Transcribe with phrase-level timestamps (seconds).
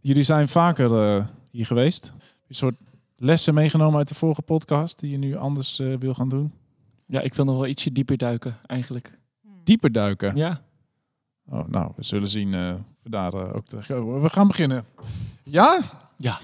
[0.00, 2.12] Jullie zijn vaker eh, hier geweest.
[2.48, 2.74] Een soort
[3.16, 6.52] lessen meegenomen uit de vorige podcast die je nu anders eh, wil gaan doen.
[7.06, 9.18] Ja, ik wil nog wel ietsje dieper duiken, eigenlijk.
[9.64, 10.36] Dieper duiken.
[10.36, 10.60] Ja.
[11.50, 13.90] Oh, nou, we zullen zien uh, we daar uh, ook terecht.
[13.90, 14.84] Oh, we gaan beginnen.
[15.44, 15.80] Ja?
[16.16, 16.38] Ja.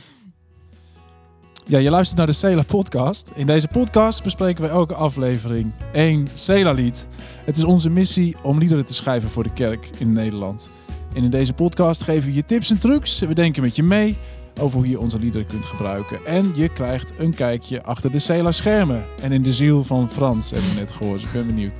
[1.67, 3.31] Ja, je luistert naar de Cela podcast.
[3.35, 7.09] In deze podcast bespreken we elke aflevering één Cela lied.
[7.45, 10.71] Het is onze missie om liederen te schrijven voor de kerk in Nederland.
[11.17, 13.19] En in deze podcast geven we je tips en trucs.
[13.19, 14.17] We denken met je mee
[14.61, 16.27] over hoe je onze liederen kunt gebruiken.
[16.27, 19.05] En je krijgt een kijkje achter de Cela schermen.
[19.23, 21.23] En in de ziel van Frans, hebben we net gehoord.
[21.23, 21.79] Ik ben benieuwd.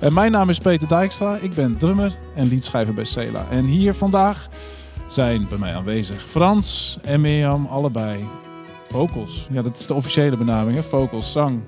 [0.00, 1.36] En mijn naam is Peter Dijkstra.
[1.36, 3.46] Ik ben drummer en liedschrijver bij Cela.
[3.50, 4.48] En hier vandaag
[5.08, 8.24] zijn bij mij aanwezig Frans en Mirjam, allebei
[8.88, 9.48] vocals.
[9.50, 10.82] Ja, dat is de officiële benaming, hè?
[10.82, 11.60] Vocals, zang,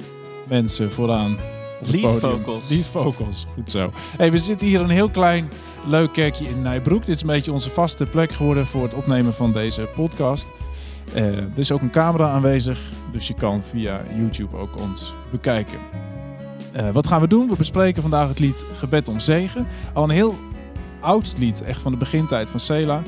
[0.48, 1.36] mensen vooraan.
[1.86, 2.70] Lead vocals.
[2.70, 3.92] Lead vocals, goed zo.
[4.16, 5.48] Hey, we zitten hier in een heel klein,
[5.86, 7.06] leuk kerkje in Nijbroek.
[7.06, 10.48] Dit is een beetje onze vaste plek geworden voor het opnemen van deze podcast.
[11.14, 12.80] Uh, er is ook een camera aanwezig,
[13.12, 15.78] dus je kan via YouTube ook ons bekijken.
[16.76, 17.48] Uh, wat gaan we doen?
[17.48, 19.66] We bespreken vandaag het lied Gebed om Zegen.
[19.94, 20.38] Al een heel
[21.00, 23.02] oud lied, echt van de begintijd van Sela.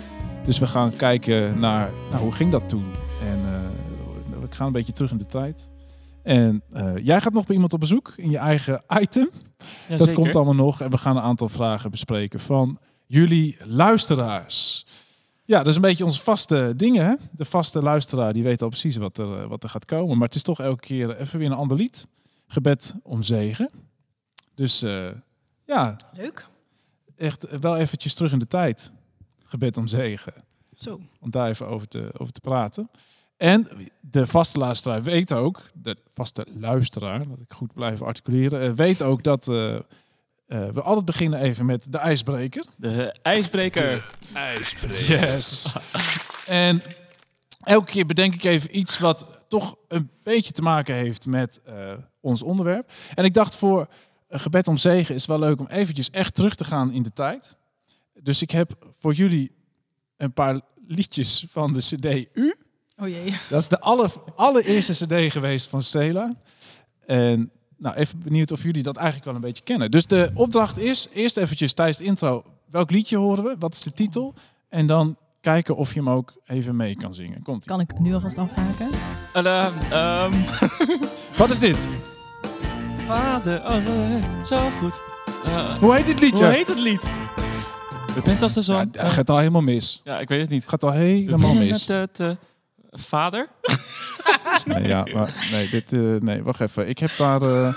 [0.44, 2.84] Dus we gaan kijken naar, nou, hoe ging dat toen?
[3.20, 5.70] En uh, we gaan een beetje terug in de tijd.
[6.22, 9.30] En uh, jij gaat nog bij iemand op bezoek in je eigen item.
[9.32, 10.14] Ja, dat zeker.
[10.14, 10.80] komt allemaal nog.
[10.80, 14.86] En we gaan een aantal vragen bespreken van jullie luisteraars.
[15.44, 17.06] Ja, dat is een beetje onze vaste dingen.
[17.06, 17.14] Hè?
[17.32, 20.18] De vaste luisteraar die weet al precies wat er, wat er gaat komen.
[20.18, 22.06] Maar het is toch elke keer even weer een ander lied.
[22.46, 23.70] Gebed om zegen.
[24.54, 25.08] Dus uh,
[25.64, 25.96] ja.
[26.12, 26.46] Leuk.
[27.16, 28.90] Echt wel eventjes terug in de tijd.
[29.44, 30.32] Gebed om zegen.
[30.76, 31.00] Zo.
[31.20, 32.90] Om daar even over te, over te praten.
[33.42, 33.68] En
[34.00, 39.22] de vaste luisteraar weet ook, de vaste luisteraar, dat ik goed blijf articuleren, weet ook
[39.22, 39.80] dat uh, uh,
[40.46, 42.64] we altijd beginnen even met de ijsbreker.
[42.76, 43.82] De ijsbreker.
[43.82, 45.30] De ijsbreker.
[45.34, 45.76] Yes.
[46.46, 46.82] en
[47.62, 51.92] elke keer bedenk ik even iets wat toch een beetje te maken heeft met uh,
[52.20, 52.90] ons onderwerp.
[53.14, 53.88] En ik dacht voor
[54.28, 57.12] een gebed om zegen is wel leuk om eventjes echt terug te gaan in de
[57.12, 57.56] tijd.
[58.20, 59.52] Dus ik heb voor jullie
[60.16, 62.54] een paar liedjes van de CD U.
[63.02, 63.34] Oh jee.
[63.48, 66.34] Dat is de aller, allereerste CD geweest van Stela.
[67.06, 69.90] En nou, even benieuwd of jullie dat eigenlijk wel een beetje kennen.
[69.90, 73.80] Dus de opdracht is eerst eventjes tijdens de intro welk liedje horen we, wat is
[73.80, 74.34] de titel,
[74.68, 77.42] en dan kijken of je hem ook even mee kan zingen.
[77.42, 78.90] Komt Kan ik nu alvast afhaken?
[79.36, 80.44] Uh, um.
[81.38, 81.88] wat is dit?
[83.06, 85.00] Vader, oh, zo goed.
[85.46, 86.44] Uh, hoe heet dit liedje?
[86.44, 87.10] Hoe heet het lied?
[88.16, 88.76] U bent als de zon.
[88.76, 90.00] Ja, het gaat al helemaal mis.
[90.04, 90.60] Ja, ik weet het niet.
[90.60, 91.88] Het gaat al helemaal mis.
[92.92, 93.48] Vader?
[94.64, 96.88] nee, ja, maar, nee, dit, uh, nee, wacht even.
[96.88, 97.42] Ik heb daar.
[97.42, 97.74] Uh,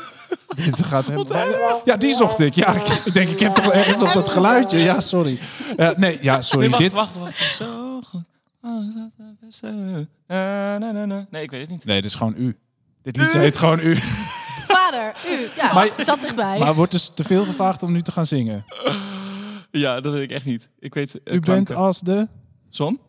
[0.56, 1.81] dit gaat helemaal.
[1.86, 2.53] Ja, die zocht ik.
[2.53, 4.78] Ja, ik, ik, denk, ik heb toch ergens nog dat geluidje.
[4.78, 5.40] Ja, sorry.
[5.78, 6.62] Uh, nee, ja, sorry.
[6.62, 6.92] Nee, wacht, dit...
[6.92, 7.38] wacht, wacht.
[7.38, 8.24] Zo goed.
[11.30, 11.86] Nee, ik weet het niet.
[11.86, 12.58] Nee, dit is gewoon u.
[13.02, 13.96] Dit liedje heet gewoon u.
[14.68, 15.47] Vader, u.
[15.56, 16.59] Ja, maar, zat dichtbij.
[16.59, 18.66] Maar wordt dus te veel gevraagd om nu te gaan zingen?
[19.72, 20.70] Ja, dat weet ik echt niet.
[20.80, 22.28] Ik weet, u bent als de
[22.70, 23.00] zon.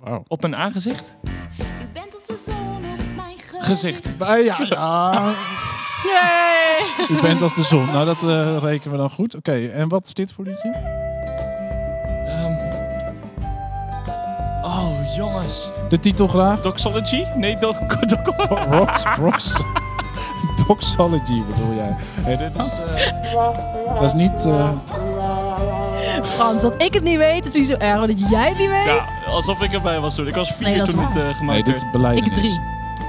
[0.00, 0.24] Wow.
[0.28, 1.16] Op mijn aangezicht.
[1.24, 4.10] U bent als de zon op mijn gezicht.
[4.18, 5.34] Ja, ja.
[6.04, 7.16] Yay!
[7.16, 7.86] U bent als de zon.
[7.86, 9.36] Nou, dat uh, rekenen we dan goed.
[9.36, 10.68] Oké, okay, en wat is dit voor liedje?
[12.28, 12.58] Um.
[14.62, 15.70] Oh, jongens.
[15.88, 16.60] De titel graag?
[16.60, 17.24] Doxology?
[17.36, 17.72] Nee, do
[18.06, 18.16] do
[18.70, 19.62] Rocks, rocks.
[20.66, 21.96] Doxology bedoel jij?
[21.98, 24.46] Hey, dit is, uh, dat is niet...
[24.46, 24.70] Uh...
[26.24, 28.84] Frans, dat ik het niet weet, is niet zo erg dat jij het niet weet.
[28.84, 30.26] Ja, alsof ik erbij was toen.
[30.26, 32.36] Ik was vier nee, toen het uh, gemaakt nee, dit is beleidenis.
[32.36, 32.60] Ik drie.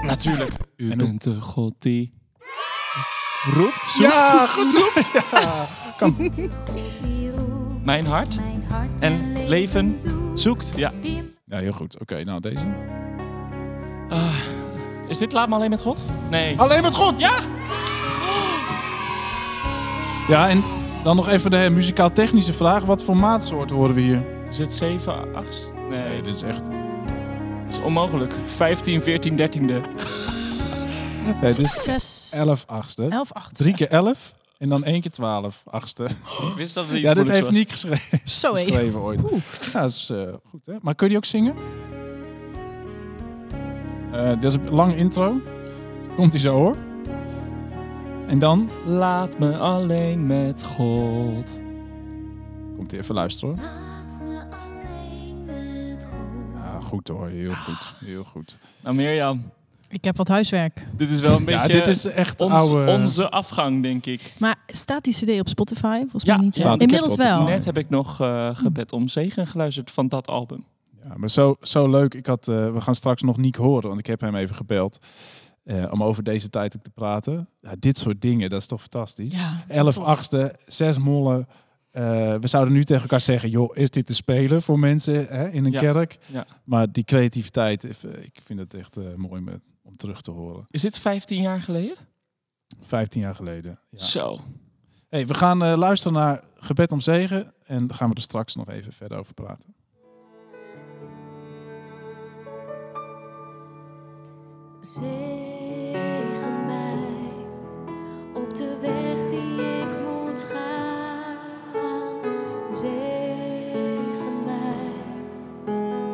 [0.02, 0.52] Natuurlijk.
[0.76, 2.14] U en bent de God die
[3.54, 4.14] roept, zoekt.
[4.14, 5.12] Ja, goed zoekt.
[5.32, 5.68] ja.
[5.98, 6.32] Kan.
[7.84, 8.38] Mijn hart
[9.00, 9.98] en leven
[10.34, 10.74] zoekt.
[10.76, 10.92] Ja.
[11.46, 11.94] Ja, heel goed.
[11.94, 12.66] Oké, okay, nou deze.
[14.10, 14.36] Uh,
[15.08, 16.04] is dit Laat me alleen met God?
[16.30, 16.60] Nee.
[16.60, 17.22] Alleen met God?
[17.22, 17.34] Ja!
[20.28, 20.64] Ja, en
[21.08, 22.84] dan nog even de muzikaal-technische vraag.
[22.84, 24.26] Wat voor maatsoort horen we hier?
[24.50, 25.74] Is het 7, 8?
[25.90, 26.68] Nee, nee dit is echt...
[27.64, 28.34] Het is onmogelijk.
[28.46, 29.38] 15, 14, 13e.
[29.38, 29.82] nee,
[31.40, 33.08] dit is 6, 11 achtste.
[33.10, 33.64] 11 achtste.
[33.64, 36.04] 3 keer 11 en dan 1 keer 12 achtste.
[36.04, 37.54] Ik wist dat het iets Ja, dit heeft was.
[37.54, 39.24] Niek geschreven, Zo geschreven ooit.
[39.24, 39.42] Oeh.
[39.74, 40.74] Ja, dat is uh, goed hè.
[40.82, 41.56] Maar kun je die ook zingen?
[44.14, 45.42] Uh, dat is een lange intro.
[46.16, 46.87] Komt hij zo hoor.
[48.28, 48.70] En dan?
[48.86, 51.60] Laat me alleen met God.
[52.78, 53.66] Komt hij even luisteren hoor.
[53.66, 56.54] Laat me alleen met God.
[56.64, 57.28] Ja, goed hoor.
[57.28, 57.94] Heel goed.
[58.06, 58.58] Heel goed.
[58.84, 59.52] Nou Mirjam,
[59.90, 60.86] Ik heb wat huiswerk.
[60.98, 62.92] dit is wel een beetje Ja, dit is echt ons, oude...
[62.92, 64.34] onze afgang, denk ik.
[64.40, 66.00] Maar staat die cd op Spotify?
[66.00, 66.58] Volgens Ja, mij niet.
[66.58, 67.38] Inmiddels Spotify.
[67.38, 67.44] wel.
[67.48, 70.64] Net heb ik nog uh, gebed om zegen geluisterd van dat album.
[71.04, 72.14] Ja, maar zo, zo leuk.
[72.14, 75.00] Ik had, eh, we gaan straks nog Niek horen, want ik heb hem even gebeld.
[75.68, 77.50] Eh, om over deze tijd ook te praten.
[77.62, 79.32] Ja, dit soort dingen, dat is toch fantastisch.
[79.32, 80.04] Ja, 11 tof.
[80.04, 81.48] achtste, 6 mollen.
[81.92, 82.04] Eh,
[82.36, 85.66] we zouden nu tegen elkaar zeggen, joh, is dit te spelen voor mensen hè, in
[85.66, 85.80] een Ja.
[85.80, 86.18] kerk?
[86.26, 86.48] Ja.
[86.64, 90.66] Maar die creativiteit, eh, ik vind het echt mooi met, om terug te horen.
[90.70, 91.96] Is dit 15 jaar geleden?
[92.82, 93.80] 15 jaar geleden.
[93.90, 93.98] Ja.
[94.04, 94.40] Zo.
[95.10, 98.56] Hey, we gaan eh, luisteren naar Gebed om Zegen en dan gaan we er straks
[98.56, 99.76] nog even verder over praten.
[108.58, 111.38] De weg die ik moet gaan.
[112.70, 114.92] Zegen mij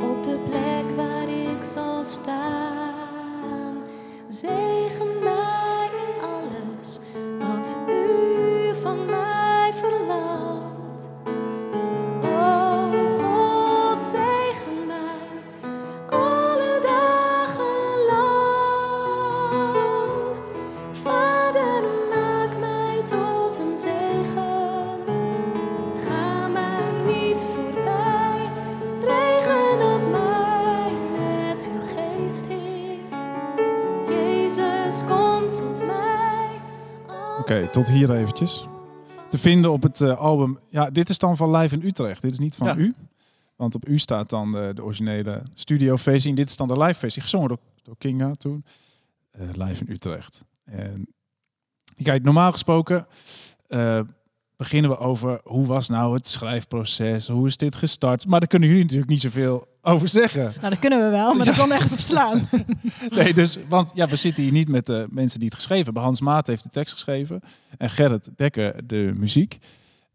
[0.10, 2.63] op de plek waar ik zal staan.
[37.44, 38.66] Oké, tot hier eventjes.
[39.30, 40.60] Te vinden op het eh, album.
[40.70, 42.22] Ja, dit is dan van Live in Utrecht.
[42.22, 42.76] Dit is niet van Ja.
[42.76, 42.94] u.
[43.56, 46.30] Want op u staat dan eh, de originele studioversie.
[46.30, 47.22] En dit is dan de live versie.
[47.22, 48.66] Gezongen door, door Kinga toen.
[49.32, 50.46] Eh, live in Utrecht.
[50.64, 51.08] En
[52.04, 53.08] kijk, normaal gesproken
[53.68, 54.00] eh,
[54.56, 57.28] beginnen we over hoe was nou het schrijfproces?
[57.28, 58.28] Hoe is dit gestart?
[58.28, 60.44] Maar daar kunnen jullie natuurlijk niet zoveel over zeggen.
[60.44, 62.48] Nou, dat kunnen we wel, maar dat kan nergens op slaan.
[63.10, 66.04] Nee, dus, want ja, we zitten hier niet met de mensen die het geschreven hebben.
[66.04, 67.42] Hans Maat heeft de tekst geschreven
[67.78, 69.60] en Gerrit Dekker de muziek.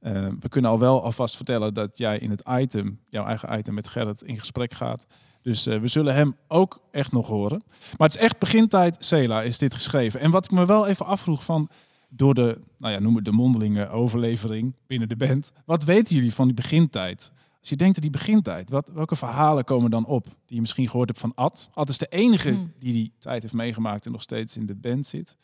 [0.00, 3.74] Eh, we kunnen al wel alvast vertellen dat jij in het item, jouw eigen item
[3.74, 5.06] met Gerrit, in gesprek gaat.
[5.42, 7.62] Dus eh, we zullen hem ook echt nog horen.
[7.96, 10.20] Maar het is echt begintijd Cela is dit geschreven.
[10.20, 11.68] En wat ik me wel even afvroeg van,
[12.08, 15.52] door de, nou ja, noem het de mondelinge overlevering binnen de band.
[15.64, 17.30] Wat weten jullie van die begintijd?
[17.60, 20.24] Als je denkt aan die begintijd, wat, welke verhalen komen dan op?
[20.24, 21.68] Die je misschien gehoord hebt van Ad.
[21.72, 22.72] Ad is de enige Hmm.
[22.78, 25.36] die die tijd heeft meegemaakt en nog steeds in de band zit.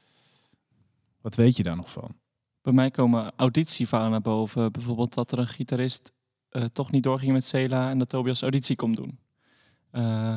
[1.20, 2.14] Wat weet je daar nog van?
[2.62, 4.72] Bij mij komen auditieverhalen naar boven.
[4.72, 6.12] Bijvoorbeeld dat er een gitarist
[6.48, 9.18] eh, toch niet doorging met Cela en dat Tobias auditie komt doen.
[9.90, 10.36] Eh,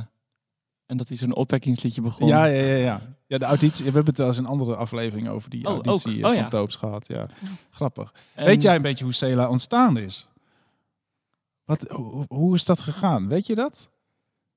[0.86, 2.28] en dat hij zo'n opwekkingsliedje begon.
[2.28, 3.02] Ja, ja, ja, ja.
[3.28, 3.80] Ja, de auditie.
[3.86, 6.24] We hebben het wel eens in een andere aflevering over die Oh, auditie eh, Oh,
[6.24, 6.48] van ja.
[6.48, 7.08] Toops gehad.
[7.08, 7.28] Ja,
[7.70, 8.14] grappig.
[8.34, 10.28] En- Weet jij een beetje hoe Cela ontstaan is?
[11.68, 13.28] Wat, hoe, hoe is dat gegaan?
[13.28, 13.90] Weet je dat?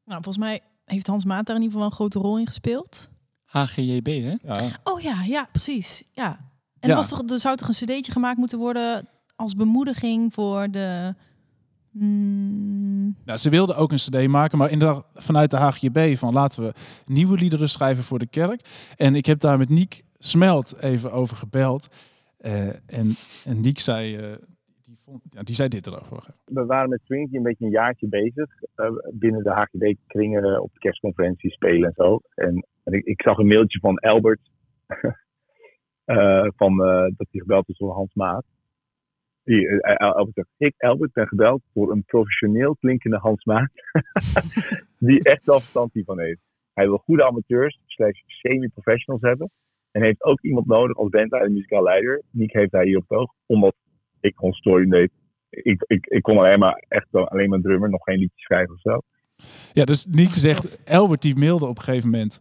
[0.04, 2.46] Nou, volgens mij heeft Hans Maat daar in ieder geval wel een grote rol in
[2.46, 3.08] gespeeld.
[3.44, 4.34] HGJB, hè?
[4.42, 4.70] Ja.
[4.84, 6.02] Oh ja, ja, precies.
[6.12, 6.28] Ja.
[6.78, 6.88] En Ja.
[6.88, 11.14] er, was toch, er zou toch een cd'tje gemaakt moeten worden als bemoediging voor de...
[11.90, 16.62] Hmm, Nou, ze wilden ook een cd maken, maar inderdaad vanuit de HGB van laten
[16.62, 16.72] we
[17.04, 18.68] nieuwe liederen schrijven voor de kerk.
[18.96, 21.88] En ik heb daar met Niek Smelt even over gebeld.
[22.36, 23.14] Eh, en,
[23.44, 24.38] en Niek zei, eh, die,
[25.44, 26.24] die zei dit erover.
[26.44, 28.50] we waren met Swingy een beetje een jaartje bezig.
[28.74, 32.20] eh, binnen de HGB-kringen op de kerstconferentie spelen en zo.
[32.34, 34.40] En, en ik, ik zag een mailtje van Albert.
[36.04, 38.44] eh, van, eh, dat hij gebeld is door Hans Maat.
[39.44, 43.70] Die, Al- Albert zegt, ik Albert ben gebeld door een professioneel klinkende Hans Maat.
[44.98, 46.40] die echt wel verstand hiervan heeft.
[46.72, 49.50] Hij wil goede amateurs slash semi-professionals hebben.
[49.90, 52.22] En heeft ook iemand nodig als bandleider, muzikaal leider.
[52.30, 53.32] Niek heeft hij hier op het oog.
[54.20, 55.10] Ik gewoon story deed
[55.50, 58.80] ik, ik, ik kon alleen maar echt alleen maar drummer, nog geen liedje schrijven of
[58.80, 59.00] zo.
[59.72, 62.40] Ja, dus Niek zegt, Albert die mailde op een gegeven moment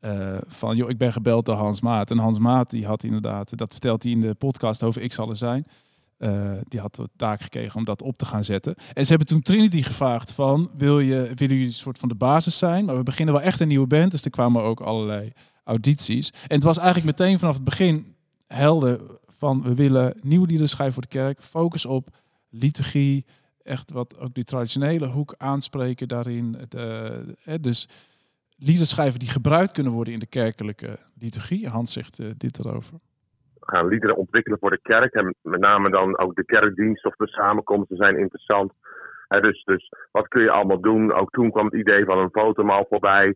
[0.00, 2.10] eh, van, joh, ik ben gebeld door Hans Maat.
[2.10, 5.28] En Hans Maat die had inderdaad, dat vertelt hij in de podcast over Ik zal
[5.28, 5.66] er zijn.
[6.18, 8.74] eh, die had de taak gekregen om dat op te gaan zetten.
[8.94, 12.14] En ze hebben toen Trinity gevraagd van, wil je, willen jullie een soort van de
[12.14, 12.84] basis zijn?
[12.84, 15.32] Maar we beginnen wel echt een nieuwe band, dus er kwamen ook allerlei
[15.64, 16.30] audities.
[16.30, 18.06] En het was eigenlijk meteen vanaf het begin
[18.46, 19.00] helder
[19.44, 21.38] van, we willen nieuwe liederen schrijven voor de kerk.
[21.40, 22.04] Focus op
[22.50, 23.26] liturgie,
[23.62, 26.54] echt wat ook die traditionele hoek aanspreken daarin.
[26.58, 27.18] Het, eh,
[27.52, 27.88] eh, dus
[28.56, 30.90] liederen schrijven die gebruikt kunnen worden in de kerkelijke
[31.24, 31.68] liturgie.
[31.68, 32.94] Hans zegt eh, dit erover.
[33.60, 35.14] We gaan liederen ontwikkelen voor de kerk.
[35.14, 38.72] En met name dan ook de kerkdienst of de samenkomsten zijn interessant.
[39.28, 41.12] Hè, dus, dus wat kun je allemaal doen?
[41.12, 43.34] Ook toen kwam het idee van een fotomal voorbij.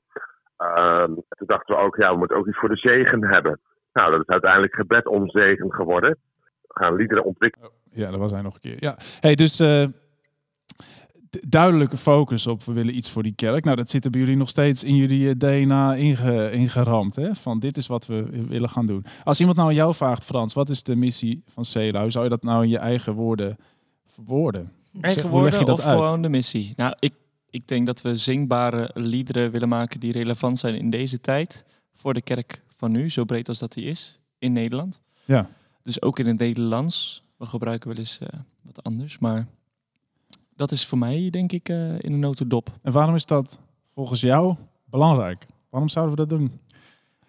[0.56, 3.60] Ehm, toen dachten we ook, ja, we moeten ook iets voor de zegen hebben.
[3.96, 6.16] Nou, dat is uiteindelijk gebed om zegen geworden.
[6.60, 7.70] We gaan liederen ontwikkelen.
[7.92, 8.76] Ja, dat was hij nog een keer.
[8.80, 9.84] Ja, hey, dus eh,
[11.30, 13.64] duidelijke focus op we willen iets voor die kerk.
[13.64, 17.16] Nou, dat zit er bij jullie nog steeds in jullie eh, DNA inge, ingeramd.
[17.16, 17.34] Hè?
[17.34, 19.04] Van dit is wat we willen gaan doen.
[19.24, 22.00] Als iemand nou aan jou vraagt, Frans, wat is de missie van Cela?
[22.00, 23.56] Hoe zou je dat nou in je eigen woorden
[24.06, 24.72] verwoorden?
[25.00, 25.98] Eigen woorden dat of uit?
[25.98, 26.72] gewoon de missie?
[26.76, 27.14] Nou, ik,
[27.50, 31.64] ik denk dat we zingbare liederen willen maken die relevant zijn in deze tijd.
[31.92, 35.00] Voor de kerk van nu, zo breed als dat die is, in Nederland.
[35.24, 35.48] Ja.
[35.82, 37.22] Dus ook in het Nederlands.
[37.36, 38.28] We gebruiken wel eens eh,
[38.62, 39.46] wat anders, maar
[40.56, 42.78] dat is voor mij denk ik eh, in een notendop.
[42.82, 43.58] En waarom is dat
[43.94, 45.46] volgens jou belangrijk?
[45.70, 46.60] Waarom zouden we dat doen?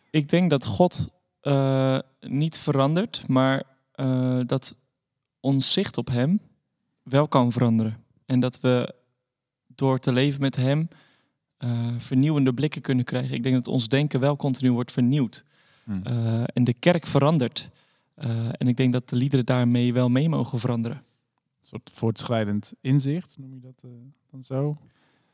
[0.10, 1.10] Ik denk dat God
[1.42, 3.64] eh, niet verandert, maar
[4.46, 4.76] dat
[5.40, 6.42] ons zicht op Hem
[7.04, 8.04] wel kan veranderen.
[8.26, 8.94] En dat we
[9.68, 10.88] door te leven met Hem
[11.98, 13.36] vernieuwende blikken kunnen krijgen.
[13.36, 15.44] Ik denk dat ons denken wel continu wordt vernieuwd.
[15.88, 16.02] Hmm.
[16.04, 17.70] Eh, en de kerk verandert.
[18.16, 20.98] Eh, en ik denk dat de liederen daarmee wel mee mogen veranderen.
[20.98, 23.90] Een soort voortschrijdend inzicht, noem je dat eh,
[24.32, 24.76] dan zo?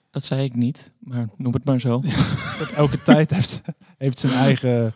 [0.10, 2.02] Dat zei ik niet, maar noem het maar zo.
[2.60, 3.62] Dat elke tijd heeft,
[3.98, 4.94] heeft zijn eigen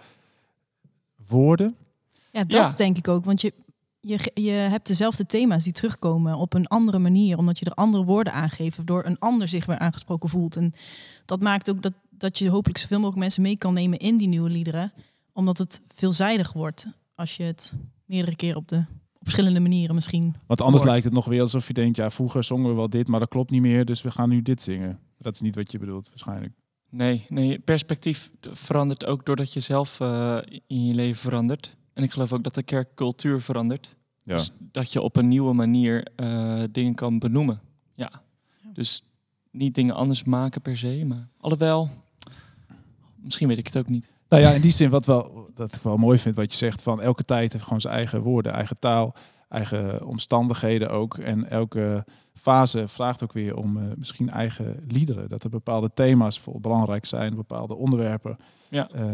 [1.27, 1.75] woorden.
[2.31, 2.75] Ja, dat Ja.
[2.75, 3.25] denk ik ook.
[3.25, 3.53] Want je,
[3.99, 7.37] je, je hebt dezelfde thema's die terugkomen op een andere manier.
[7.37, 8.77] Omdat je er andere woorden aangeeft.
[8.77, 10.55] Waardoor een ander zich weer aangesproken voelt.
[10.55, 10.73] En
[11.25, 14.27] dat maakt ook dat, dat je hopelijk zoveel mogelijk mensen mee kan nemen in die
[14.27, 14.91] nieuwe liederen.
[15.37, 16.87] Omdat het veelzijdig wordt.
[17.15, 17.73] Als je het
[18.05, 18.77] meerdere keren op, de,
[19.13, 20.85] op verschillende manieren misschien Want anders hoort.
[20.85, 23.29] lijkt het nog weer alsof je denkt, ja, vroeger zongen we wel dit, maar dat
[23.29, 24.99] klopt niet meer, dus we gaan nu dit zingen.
[25.17, 26.53] Dat is niet wat je bedoelt, waarschijnlijk.
[26.89, 31.75] Nee, nee, perspectief verandert ook doordat je zelf eh, in je leven verandert.
[31.93, 33.95] En ik geloof ook dat de kerkcultuur verandert.
[34.23, 34.35] Ja.
[34.35, 37.61] Dus dat je op een nieuwe manier eh, dingen kan benoemen.
[37.93, 38.11] Ja.
[38.73, 39.03] Dus
[39.51, 41.89] niet dingen anders maken per se, maar alhoewel,
[43.15, 44.15] misschien weet ik het ook niet.
[44.29, 46.83] Nou ja, in die zin, wat, wel, dat ik wel mooi vind wat je zegt,
[46.83, 49.15] van elke tijd heeft gewoon zijn eigen woorden, eigen taal,
[49.49, 51.17] eigen omstandigheden ook.
[51.17, 55.29] En elke fase vraagt ook weer om eh, misschien eigen liederen.
[55.29, 58.37] Dat er bepaalde thema's bijvoorbeeld belangrijk zijn, bepaalde onderwerpen.
[58.69, 58.89] Ja.
[58.89, 59.05] Eh,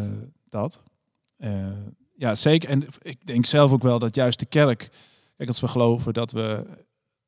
[0.50, 0.82] dat.
[1.38, 1.52] Eh,
[2.16, 2.70] ja, zeker.
[2.70, 4.90] En ik denk zelf ook wel dat juist de kerk,
[5.38, 6.66] kijk, als we geloven dat we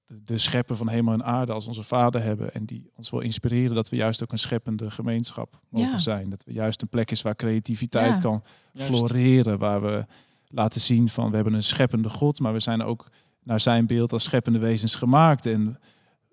[0.08, 3.76] de, schepper van hemel en aarde als onze vader hebben en die ons wil inspireren,
[3.76, 5.98] dat we juist ook een scheppende gemeenschap mogen Ja.
[6.00, 6.30] zijn.
[6.30, 8.22] Dat we juist een plek is waar creativiteit Ja.
[8.22, 8.44] kan
[8.74, 8.90] Juist.
[8.96, 10.06] floreren, waar we
[10.48, 13.10] laten zien van we hebben een scheppende God, maar we zijn ook
[13.44, 15.46] naar zijn beeld als scheppende wezens gemaakt.
[15.46, 15.80] En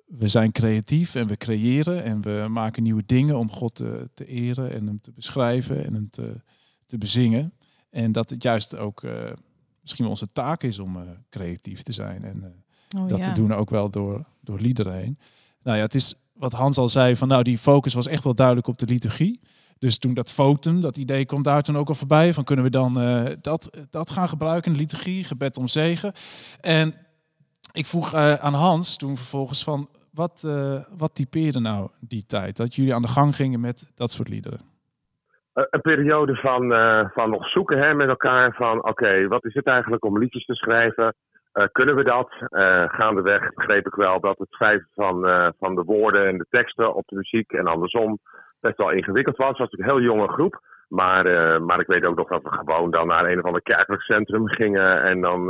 [0.06, 4.24] we zijn creatief en we creëren en we maken nieuwe dingen om God te, te
[4.24, 6.40] eren en hem te beschrijven en hem te,
[6.86, 7.52] te bezingen.
[7.90, 9.12] En dat het juist ook eh,
[9.80, 12.50] misschien wel onze taak is om eh, creatief te zijn en eh,
[12.96, 13.24] Oh, dat ja.
[13.24, 15.18] te doen ook wel door, door liederen heen.
[15.62, 18.34] Nou ja, het is wat Hans al zei, van nou die focus was echt wel
[18.34, 19.40] duidelijk op de liturgie.
[19.78, 22.32] Dus toen dat fotum, dat idee kwam daar toen ook al voorbij.
[22.32, 26.12] Van kunnen we dan eh, dat, dat gaan gebruiken in de liturgie, gebed om zegen.
[26.60, 26.94] En
[27.72, 32.56] ik vroeg eh, aan Hans toen vervolgens van wat, eh, wat typeerde nou die tijd?
[32.56, 34.60] Dat jullie aan de gang gingen met dat soort liederen.
[35.52, 38.54] Een periode van, eh, van nog zoeken hè, met elkaar.
[38.54, 41.14] Van oké, wat is het eigenlijk om liedjes te schrijven?
[41.52, 42.30] Eh, kunnen we dat?
[42.48, 46.46] Eh, gaandeweg begreep ik wel dat het schrijven van, eh, van de woorden en de
[46.50, 48.18] teksten op de muziek en andersom
[48.60, 49.48] best wel ingewikkeld was.
[49.48, 50.60] Het was een heel jonge groep.
[50.88, 51.24] Maar,
[51.62, 54.48] maar ik weet ook nog dat we gewoon dan naar een of ander kerkelijk centrum
[54.48, 55.02] gingen.
[55.02, 55.40] En dan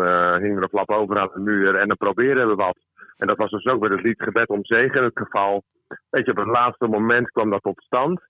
[0.41, 2.79] hingen we een flap over aan de muur en dan probeerden we wat.
[3.17, 5.63] En dat was dus ook met het lied Gebed om Zegen het geval.
[6.11, 8.21] Weet je, op het laatste moment kwam dat tot stand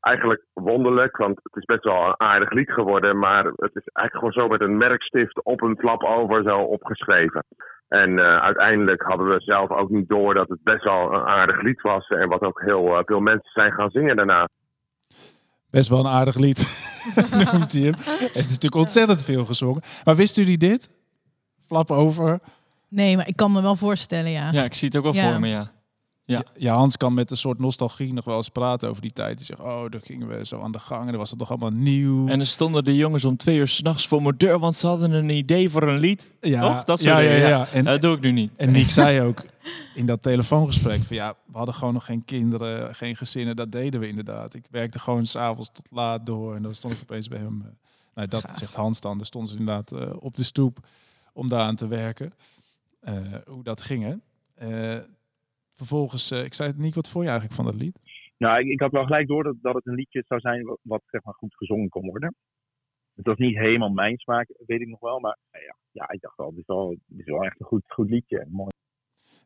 [0.00, 4.12] eigenlijk wonderlijk, want het is best wel een aardig lied geworden, maar het is eigenlijk
[4.12, 7.44] gewoon zo met een merkstift op een flap over zo opgeschreven.
[7.88, 11.62] En eh, uiteindelijk hadden we zelf ook niet door dat het best wel een aardig
[11.62, 14.48] lied was en wat ook heel eh, veel mensen zijn gaan zingen daarna.
[15.70, 16.58] Best wel een aardig lied,
[17.52, 17.94] noemt hij hem.
[17.96, 19.82] Het is natuurlijk ontzettend veel gezongen.
[20.04, 20.98] Maar wisten jullie dit?
[21.66, 22.38] Flap over.
[22.88, 24.48] Nee, maar ik kan me wel voorstellen, ja.
[24.52, 25.30] Ja, ik zie het ook wel Ja.
[25.30, 25.70] voor me, ja.
[26.30, 26.44] Ja.
[26.56, 29.36] Ja, Hans kan met een soort nostalgie nog wel eens praten over die tijd.
[29.36, 31.48] Hij zegt, oh, daar gingen we zo aan de gang en dan was het nog
[31.50, 32.28] allemaal nieuw.
[32.28, 35.12] En er stonden de jongens om twee uur s'nachts voor mijn deur, want ze hadden
[35.12, 36.34] een idee voor een lied.
[36.40, 36.84] ja, toch?
[36.84, 37.48] Dat soort ja, ja, ja.
[37.48, 37.68] ja.
[37.68, 38.50] En, Dat doe ik nu niet.
[38.56, 39.44] en Nick zei ook
[39.94, 43.56] in dat telefoongesprek van ja, we hadden gewoon nog geen kinderen, geen gezinnen.
[43.56, 44.54] Dat deden we inderdaad.
[44.54, 47.62] Ik werkte gewoon s'avonds tot laat door en dan stond ik opeens bij hem.
[47.64, 47.70] eh,
[48.14, 48.58] Nou, dat Gaaf.
[48.58, 49.16] zegt Hans dan.
[49.16, 50.78] Dan stonden ze inderdaad eh, op de stoep
[51.32, 52.32] om daar aan te werken.
[53.00, 53.14] Eh,
[53.46, 54.14] hoe dat ging, hè.
[54.94, 55.00] Eh,
[55.86, 57.98] vervolgens, eh, ik zei, Nick, wat vond je eigenlijk van dat lied?
[58.36, 60.78] Nou, ik, ik had wel gelijk door dat, dat het een liedje zou zijn wat,
[60.82, 62.34] wat zeg maar goed gezongen kon worden.
[63.14, 65.20] Het was niet helemaal mijn smaak, weet ik nog wel.
[65.20, 67.66] Maar eh, ja, ja ik dacht wel, dit is wel, dit is wel echt een
[67.66, 68.46] goed, goed liedje.
[68.48, 68.70] Mooi.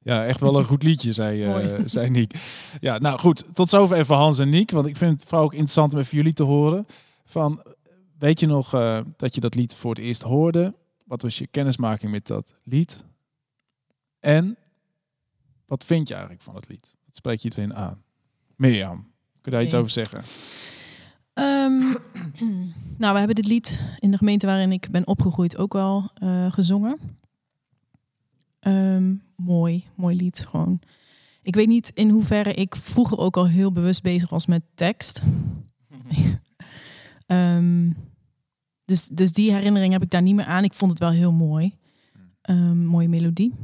[0.00, 2.32] Ja, echt wel een goed liedje, zei, eh zei Niek.
[2.80, 4.70] Ja, nou goed, tot zover even Hans en Niek.
[4.70, 6.86] Want ik vind het vooral ook interessant om even jullie te horen.
[7.24, 7.62] Van,
[8.18, 10.74] weet je nog eh, dat je dat lied voor het eerst hoorde?
[11.04, 13.04] Wat was je kennismaking met dat lied?
[14.20, 14.56] En
[15.66, 16.96] wat vind je eigenlijk van het lied?
[17.04, 18.02] Wat spreek je erin aan?
[18.56, 20.22] Mirjam, kun je daar iets over zeggen?
[21.32, 21.78] Ehm,
[23.02, 26.52] nou, we hebben dit lied in de gemeente waarin ik ben opgegroeid ook wel eh,
[26.52, 26.98] gezongen.
[28.60, 30.80] Ehm, mooi, mooi lied gewoon.
[31.42, 35.22] ik weet niet in hoeverre ik vroeger ook al heel bewust bezig was met tekst.
[37.26, 37.90] Ehm,
[38.84, 40.64] dus, dus die herinnering heb ik daar niet meer aan.
[40.64, 41.74] Ik vond het wel heel mooi.
[42.40, 43.54] Ehm, mooie melodie.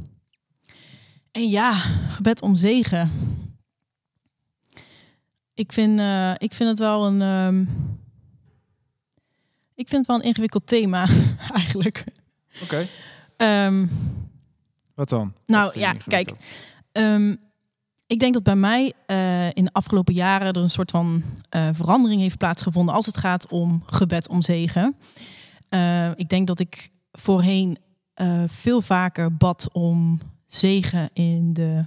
[1.31, 1.73] En ja,
[2.09, 3.09] gebed om zegen.
[5.53, 7.21] Ik vind, eh, ik vind het wel een.
[7.21, 7.61] ehm,
[9.75, 11.07] ik vind het wel een ingewikkeld thema,
[11.53, 12.03] eigenlijk.
[12.63, 12.87] Oké.
[13.37, 13.87] Ehm,
[14.95, 15.33] Wat dan?
[15.45, 16.31] Nou, Wat ja, kijk.
[16.91, 17.35] Ehm,
[18.07, 21.69] ik denk dat bij mij eh, in de afgelopen jaren er een soort van eh,
[21.71, 24.95] verandering heeft plaatsgevonden als het gaat om gebed om zegen.
[25.69, 27.77] Eh, ik denk dat ik voorheen
[28.13, 30.19] eh, veel vaker bad om
[30.53, 31.85] zegen in de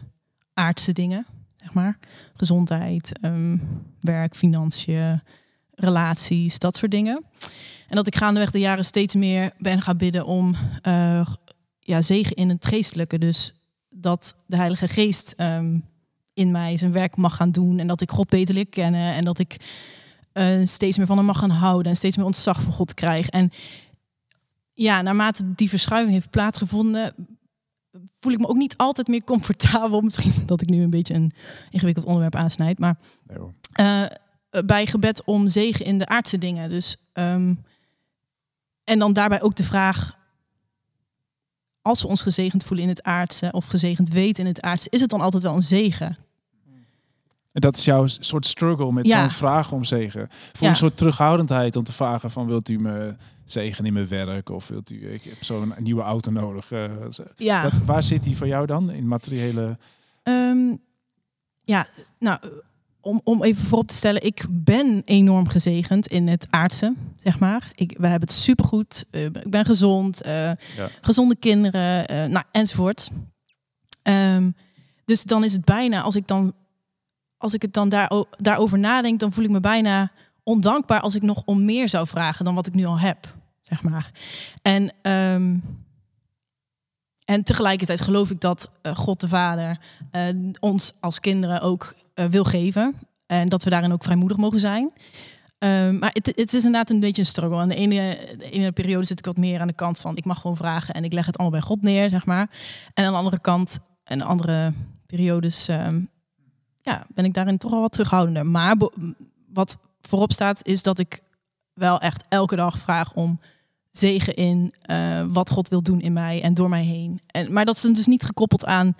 [0.54, 1.99] aardse dingen, zeg maar.
[2.33, 3.59] Gezondheid, ehm,
[4.00, 5.23] werk, financiën,
[5.75, 7.25] relaties, dat soort dingen.
[7.88, 11.26] En dat ik gaandeweg de jaren steeds meer ben gaan bidden om eh,
[11.78, 13.18] ja, zegen in het geestelijke.
[13.18, 13.54] Dus
[13.88, 15.78] dat de Heilige Geest ehm,
[16.35, 17.78] in mij zijn werk mag gaan doen.
[17.78, 19.14] En dat ik God beter leer kennen.
[19.14, 19.56] En dat ik
[20.33, 21.90] eh, steeds meer van hem mag gaan houden.
[21.90, 23.28] En steeds meer ontzag voor God krijg.
[23.28, 23.50] En
[24.75, 27.14] ja, naarmate die verschuiving heeft plaatsgevonden,
[28.21, 30.01] voel ik me ook niet altijd meer comfortabel.
[30.09, 31.33] Misschien dat ik nu een beetje een
[31.71, 32.79] ingewikkeld onderwerp aansnijd.
[32.79, 32.97] Maar
[33.73, 34.03] eh,
[34.65, 36.69] bij gebed om zegen in de aardse dingen.
[36.69, 37.55] Dus, ehm,
[38.85, 40.17] en dan daarbij ook de vraag:
[41.83, 45.01] als we ons gezegend voelen in het aardse of gezegend weten in het aardse, is
[45.01, 46.17] het dan altijd wel een zegen?
[47.53, 49.21] En dat is jouw soort struggle met Ja.
[49.21, 50.29] zo'n vraag om zegen.
[50.31, 50.69] Voor Ja.
[50.69, 54.69] een soort terughoudendheid om te vragen van wilt u me zegen in mijn werk of
[54.69, 56.73] wilt u ik heb zo'n nieuwe auto nodig.
[56.73, 56.91] eh,
[57.37, 59.79] Ja, dat, waar zit die voor jou dan in materiële?
[60.23, 60.77] Ehm,
[61.65, 61.87] ja
[62.19, 62.39] nou,
[63.01, 67.71] om, om even voorop te stellen, ik ben enorm gezegend in het aardse, zeg maar.
[67.75, 69.05] Ik, we hebben het supergoed.
[69.11, 70.51] eh, ik ben gezond, eh,
[71.01, 73.11] gezonde kinderen, eh, nou, enzovoort.
[74.03, 74.51] Ehm,
[75.05, 76.53] dus dan is het bijna, als ik dan,
[77.37, 81.23] als ik het dan daar, daarover nadenk, dan voel ik me bijna ondankbaar als ik
[81.23, 84.11] nog om meer zou vragen dan wat ik nu al heb, zeg maar.
[84.62, 85.57] En ehm,
[87.24, 89.79] en tegelijkertijd geloof ik dat eh, God de Vader
[90.11, 90.22] eh,
[90.61, 92.94] ons als kinderen ook eh, wil geven.
[93.27, 94.92] En dat we daarin ook vrijmoedig mogen zijn.
[95.59, 97.59] Ehm, maar het, het is inderdaad een beetje een struggle.
[97.59, 100.24] Aan de ene, de ene periode zit ik wat meer aan de kant van ik
[100.24, 102.50] mag gewoon vragen en ik leg het allemaal bij God neer, zeg maar.
[102.94, 104.72] En aan de andere kant, en andere
[105.07, 106.00] periodes, ehm,
[106.81, 108.46] ja, ben ik daarin toch al wat terughoudender.
[108.46, 108.77] Maar
[109.53, 111.20] wat voorop staat, is dat ik
[111.75, 113.41] wel echt elke dag vraag om
[113.91, 117.21] zegen in eh, wat God wil doen in mij en door mij heen.
[117.27, 118.97] En, maar dat is dus niet gekoppeld aan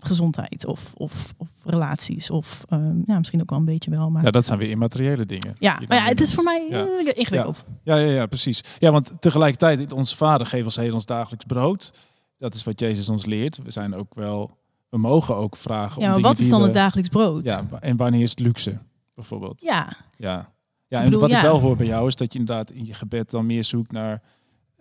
[0.00, 2.30] gezondheid of, of, of relaties.
[2.30, 4.10] Of ehm, ja, misschien ook wel een beetje wel.
[4.10, 5.56] Maar Ja, dat zijn weer immateriële dingen.
[5.58, 6.86] ja, maar ja, het is voor mij Ja.
[6.86, 7.64] eh, ingewikkeld.
[7.82, 8.60] Ja, ja, ja, precies.
[8.78, 11.92] Ja, want tegelijkertijd, onze vader geeft ons heel ons dagelijks brood.
[12.36, 13.58] Dat is wat Jezus ons leert.
[13.62, 14.56] We zijn ook wel,
[14.88, 15.96] we mogen ook vragen.
[15.96, 17.46] om Ja, maar wat is dan we- het dagelijks brood?
[17.46, 18.78] Ja, en wanneer is het luxe,
[19.14, 19.60] bijvoorbeeld?
[19.60, 20.52] Ja, Ja.
[20.88, 22.94] Ja, en bedoel, wat ik wel hoor bij jou is dat je inderdaad in je
[22.94, 24.22] gebed dan meer zoekt naar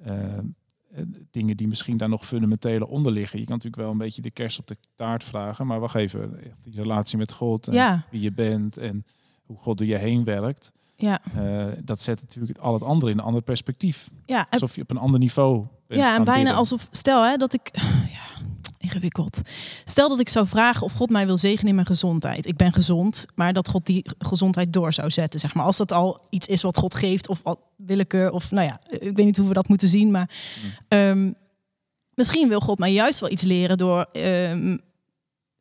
[0.04, 0.44] eh, eh,
[1.32, 3.40] dingen die misschien daar nog fundamentele onder liggen.
[3.40, 6.40] Je kan natuurlijk wel een beetje de kerst op de taart vragen, maar wacht even,
[6.62, 9.06] die relatie met God en ja, wie je bent en
[9.46, 10.72] hoe God door je heen werkt.
[10.96, 11.22] ja.
[11.36, 14.10] eh, dat zet natuurlijk al het andere in een ander perspectief.
[14.26, 14.40] ja.
[14.40, 16.56] En, Alsof je op een ander niveau ja, en bijna bidden.
[16.56, 17.70] alsof, stel hè, dat ik,
[18.18, 18.27] ja,
[18.88, 19.42] ingewikkeld.
[19.84, 22.46] Stel dat ik zou vragen of God mij wil zegenen in mijn gezondheid.
[22.46, 25.66] Ik ben gezond, maar dat God die gezondheid door zou zetten, zeg maar.
[25.66, 29.16] Als dat al iets is wat God geeft of wat willekeur of, nou ja, ik
[29.16, 30.30] weet niet hoe we dat moeten zien, maar
[30.88, 31.32] ehm,
[32.14, 34.78] misschien wil God mij juist wel iets leren door ehm,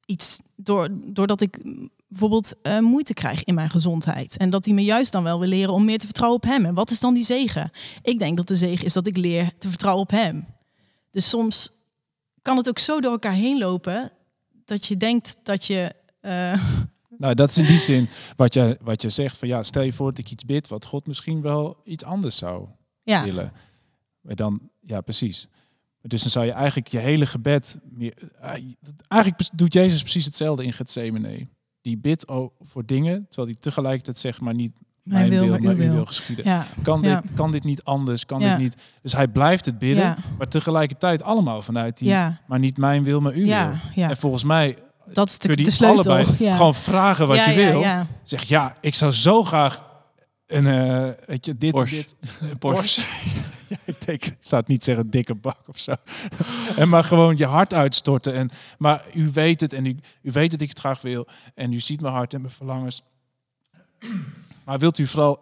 [0.06, 1.60] iets, door, doordat ik
[2.08, 4.36] bijvoorbeeld eh, moeite krijg in mijn gezondheid.
[4.36, 6.64] En dat hij me juist dan wel wil leren om meer te vertrouwen op hem.
[6.64, 7.70] En wat is dan die zegen?
[8.02, 10.46] Ik denk dat de zegen is dat ik leer te vertrouwen op hem.
[11.10, 11.75] Dus soms
[12.46, 14.12] kan het ook zo door elkaar heen lopen
[14.64, 15.94] dat je denkt dat je.
[16.20, 16.62] eh,
[17.18, 19.92] Nou, dat is in die zin wat je, wat je zegt van ja, stel je
[19.92, 22.68] voor dat ik iets bid wat God misschien wel iets anders zou
[23.02, 23.52] ja, willen.
[24.20, 25.48] Maar dan, ja, precies.
[26.02, 28.14] Dus dan zou je eigenlijk je hele gebed meer.
[28.40, 28.50] eh,
[29.09, 31.48] Eigenlijk doet Jezus precies hetzelfde in Gethsemane.
[31.80, 32.24] Die bidt
[32.61, 34.72] voor dingen, terwijl hij tegelijkertijd zegt, maar niet
[35.07, 36.45] mijn wil, maar uw wil geschieden.
[36.45, 37.21] Ja, Kan, Ja.
[37.21, 38.27] dit, kan dit niet anders?
[38.27, 38.49] Kan Ja.
[38.51, 38.77] dit niet?
[39.03, 43.03] Dus hij blijft het bidden, ja, maar tegelijkertijd allemaal vanuit die, ja, maar niet mijn
[43.03, 43.73] wil, maar uw wil.
[43.95, 44.77] En volgens mij
[45.12, 46.12] Dat is kun de, je de die sleutel.
[46.14, 46.57] allebei ja.
[46.57, 47.81] gewoon vragen wat ja, je ja, wil.
[47.81, 49.85] Ja, Zeg ja, ik zou zo graag
[50.47, 51.97] een, eh weet je, dit, Porsche.
[51.97, 52.16] dit,
[52.51, 53.01] een Porsche.
[53.69, 55.92] ja, ik denk, ik zou het niet zeggen dikke bak of zo.
[56.77, 58.35] en maar gewoon je hart uitstorten.
[58.35, 61.27] En, maar u weet het en u, u weet dat ik het graag wil.
[61.55, 63.03] En u ziet mijn hart en mijn verlangens.
[64.66, 65.40] Maar wilt u vooral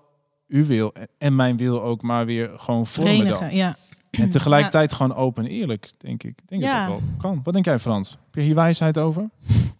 [0.48, 3.24] uw wil en- mijn wil ook maar weer gewoon vormen dan?
[3.26, 3.56] verenigen.
[3.56, 3.76] Ja.
[4.10, 6.30] En tegelijkertijd gewoon open en eerlijk, denk ik.
[6.40, 6.80] Ik denk Ja.
[6.80, 7.40] dat dat wel kan.
[7.44, 8.10] Wat denk jij Frans?
[8.10, 9.20] Heb je hier wijsheid over?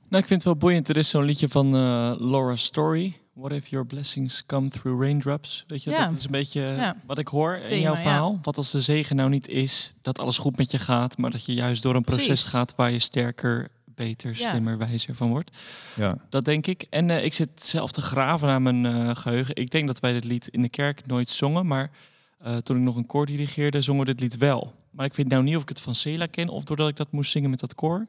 [0.09, 0.88] Nou, ik vind het wel boeiend.
[0.88, 3.18] Er is zo'n liedje van eh, Laura Story.
[3.33, 5.64] What if your blessings come through raindrops?
[5.66, 6.07] Weet je, Ja.
[6.07, 6.96] dat is een beetje Ja.
[7.07, 8.00] wat ik hoor in jouw ja.
[8.00, 8.38] verhaal.
[8.42, 11.44] Wat als de zegen nou niet is dat alles goed met je gaat, maar dat
[11.46, 12.44] je juist door een proces Precies.
[12.48, 14.50] gaat waar je sterker, beter, Ja.
[14.50, 15.59] slimmer, wijzer van wordt.
[15.96, 16.16] Ja.
[16.28, 16.87] Dat denk ik.
[16.90, 19.57] En eh, ik zit zelf te graven naar mijn eh, geheugen.
[19.57, 21.90] Ik denk dat wij dit lied in de kerk nooit zongen, maar
[22.38, 24.72] eh, toen ik nog een koor dirigeerde, zongen we dit lied wel.
[24.90, 27.12] Maar ik weet nou niet of ik het van Sela ken of doordat ik dat
[27.12, 28.07] moest zingen met dat koor.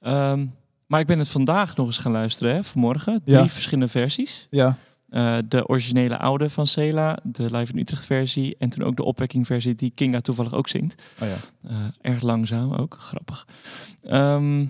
[0.00, 0.46] Ehm,
[0.86, 3.20] maar ik ben het vandaag nog eens gaan luisteren, hè, vanmorgen.
[3.24, 3.48] Drie Ja.
[3.48, 4.46] verschillende versies.
[4.50, 4.76] Ja.
[5.08, 9.04] Eh, de originele oude van Sela, de Live in Utrecht versie en toen ook de
[9.04, 11.02] opwekking versie die Kinga toevallig ook zingt.
[11.22, 11.68] Oh ja.
[11.70, 11.76] Eh,
[12.12, 13.46] erg langzaam ook, grappig.
[14.02, 14.66] Ehm,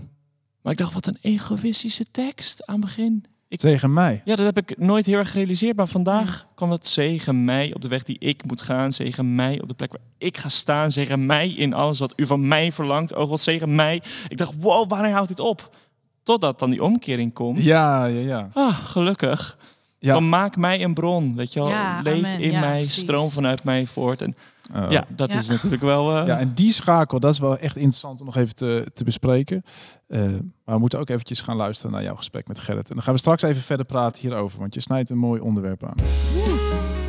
[0.66, 3.24] maar ik dacht, wat een egoïstische tekst aan het begin.
[3.48, 4.22] Ik- Tegen mij.
[4.24, 5.76] Ja, dat heb ik nooit heel erg gerealiseerd.
[5.76, 8.92] Maar vandaag kwam het zegen mij op de weg die ik moet gaan.
[8.92, 10.92] Zegen mij op de plek waar ik ga staan.
[10.92, 13.14] Zegen mij in alles wat u van mij verlangt.
[13.14, 14.02] Oh God, zegen mij.
[14.28, 15.76] Ik dacht, wow, wanneer houdt dit op?
[16.22, 17.62] Totdat dan die omkering komt.
[17.62, 18.50] Ja, ja, ja.
[18.52, 19.58] Ah, gelukkig.
[19.98, 20.12] Ja.
[20.12, 21.68] Dan maak mij een bron, weet je wel.
[21.68, 22.40] Ja, Leef amen.
[22.40, 23.00] in Ja, mij, precies.
[23.00, 24.22] stroom vanuit mij voort.
[24.22, 24.36] En
[24.74, 24.90] Oh.
[24.90, 25.38] ja, dat Ja.
[25.38, 26.16] is natuurlijk wel...
[26.16, 29.04] eh, Ja, en die schakel, dat is wel echt interessant om nog even te, te
[29.04, 29.62] bespreken.
[30.08, 30.20] Eh,
[30.64, 32.88] maar we moeten ook eventjes gaan luisteren naar jouw gesprek met Gerrit.
[32.88, 35.84] En dan gaan we straks even verder praten hierover, want je snijdt een mooi onderwerp
[35.84, 35.94] aan.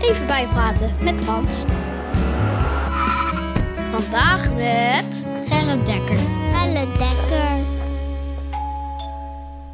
[0.02, 1.63] Even bijpraten met Frans.
[3.91, 6.17] Vandaag met Gerrit Dekker.
[6.54, 7.56] Gerrit Dekker.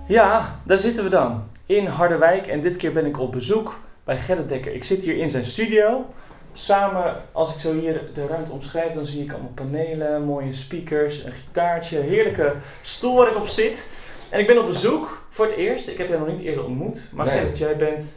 [0.08, 1.44] Ja, daar zitten we dan.
[1.74, 2.48] In Harderwijk.
[2.48, 4.74] En dit keer ben ik op bezoek bij Gerrit Dekker.
[4.74, 6.06] Ik zit hier in zijn studio.
[6.54, 11.24] Samen, als ik zo hier de ruimte omschrijf, dan zie ik allemaal panelen, mooie speakers,
[11.24, 13.88] een gitaartje, heerlijke stoel waar ik op zit.
[14.30, 15.88] En ik ben op bezoek voor het eerst.
[15.88, 17.08] Ik heb jou nog niet eerder ontmoet.
[17.12, 17.38] Maar Nee.
[17.38, 18.14] Gerrit, jij bent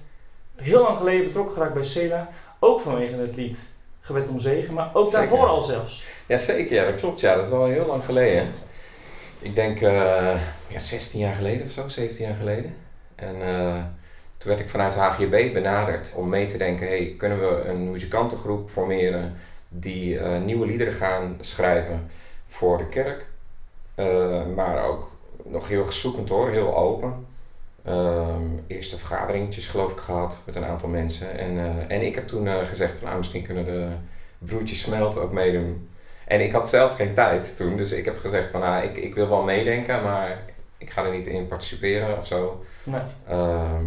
[0.56, 2.28] heel lang geleden betrokken geraakt bij Sela.
[2.58, 3.58] Ook vanwege het lied
[4.00, 5.18] Gebed om Zegen, maar ook Zeker.
[5.28, 6.04] daarvoor al zelfs.
[6.26, 7.20] Jazeker, ja, dat klopt.
[7.20, 8.52] Ja, dat is al heel lang geleden.
[9.38, 12.74] Ik denk eh, ja, 16 jaar geleden of zo, 17 jaar geleden.
[13.16, 13.84] En eh,
[14.38, 18.70] toen werd ik vanuit HGB benaderd om mee te denken: hey, kunnen we een muzikantengroep
[18.70, 19.34] formeren
[19.68, 22.10] die eh, nieuwe liederen gaan schrijven
[22.48, 23.26] voor de kerk?
[23.94, 25.10] Eh, maar ook
[25.44, 27.26] nog heel zoekend hoor, heel open.
[27.84, 31.38] Ehm, eerste vergaderingjes geloof ik gehad met een aantal mensen.
[31.38, 33.88] En, en ik heb toen gezegd van nou, misschien kunnen de
[34.38, 35.88] broertjes Smelt ook meedoen.
[36.26, 39.14] En ik had zelf geen tijd toen, dus ik heb gezegd van nou, ik, ik
[39.14, 40.38] wil wel meedenken, maar
[40.78, 42.64] ik ga er niet in participeren of zo.
[42.86, 43.00] Nee.
[43.28, 43.84] Ehm,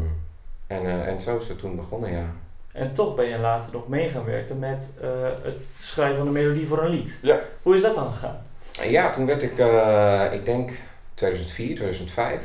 [0.68, 2.26] en, eh, en zo is het toen begonnen, ja.
[2.74, 5.10] En toch ben je later nog mee gaan werken met eh,
[5.44, 7.20] het schrijven van een melodie voor een lied.
[7.22, 7.40] Ja.
[7.62, 8.48] Hoe is dat dan gegaan?
[8.88, 10.72] Ja, toen werd ik, eh, ik denk
[11.14, 12.40] 2004, 2005,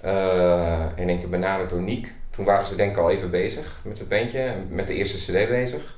[0.00, 2.12] eh, in één keer benaderd door Niek.
[2.30, 5.48] Toen waren ze denk ik al even bezig met het bandje, met de eerste cd
[5.48, 5.96] bezig.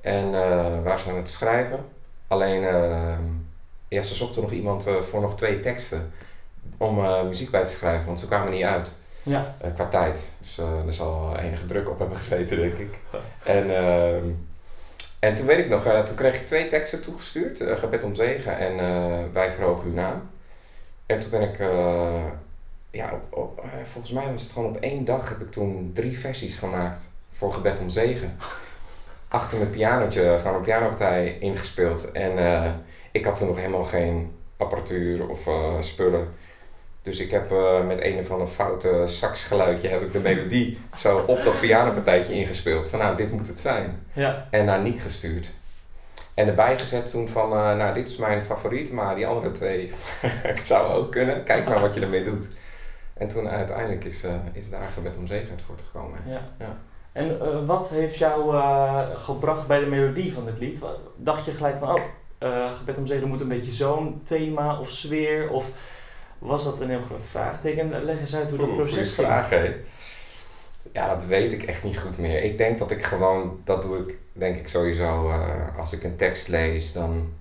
[0.00, 0.30] En
[0.82, 1.84] waren ze aan het schrijven.
[2.26, 3.18] Alleen, eh,
[3.88, 6.12] ja, ze zochten nog iemand voor nog twee teksten
[6.76, 8.96] om muziek bij te schrijven, want ze kwamen niet uit.
[9.22, 9.54] Ja.
[9.60, 10.20] eh, qua tijd.
[10.40, 12.94] Dus eh er zal enige druk op hebben gezeten, denk ik.
[13.44, 14.24] En, ehm,
[15.18, 17.62] en toen weet ik nog, eh, toen kreeg ik twee teksten toegestuurd.
[17.78, 18.76] Gebed om zegen en
[19.32, 20.30] Wij verhogen uw naam.
[21.06, 21.58] En toen ben ik,
[22.90, 26.18] ja, op, op, volgens mij was het gewoon op één dag heb ik toen drie
[26.18, 28.36] versies gemaakt voor Gebed om zegen.
[29.28, 32.12] Achter mijn pianootje, gewoon een pianopartij ingespeeld.
[32.12, 32.32] En
[33.10, 35.40] ik had toen nog helemaal geen apparatuur of
[35.80, 36.28] spullen.
[37.02, 41.18] Dus ik heb eh, met een of ander foute saxgeluidje heb ik de melodie zo
[41.18, 42.88] op dat pianopartijtje ingespeeld.
[42.88, 44.06] Van nou, dit moet het zijn.
[44.12, 44.46] Ja.
[44.50, 45.46] En naar Niek gestuurd.
[46.34, 49.92] En erbij gezet toen van, eh, nou dit is mijn favoriet, maar die andere twee
[50.66, 51.44] zou ook kunnen.
[51.44, 52.48] Kijk maar wat je ermee doet.
[53.14, 56.18] En toen uiteindelijk is, eh is daar Gebed om zegen uit voortgekomen.
[56.26, 56.40] ja.
[56.58, 56.76] Ja.
[57.12, 58.62] En wat heeft jou
[59.16, 60.80] gebracht bij de melodie van dit lied?
[61.16, 65.50] Dacht je gelijk van, oh, Gebed om Zegen moet een beetje zo'n thema of sfeer?
[65.50, 65.70] Of
[66.42, 68.04] was dat een heel groot vraagteken?
[68.04, 69.26] Leg eens uit hoe dat proces ging.
[69.26, 69.50] vraag?
[70.92, 72.42] Ja, dat weet ik echt niet goed meer.
[72.42, 76.16] Ik denk dat ik gewoon, dat doe ik denk ik sowieso, eh, als ik een
[76.16, 77.32] tekst lees, dan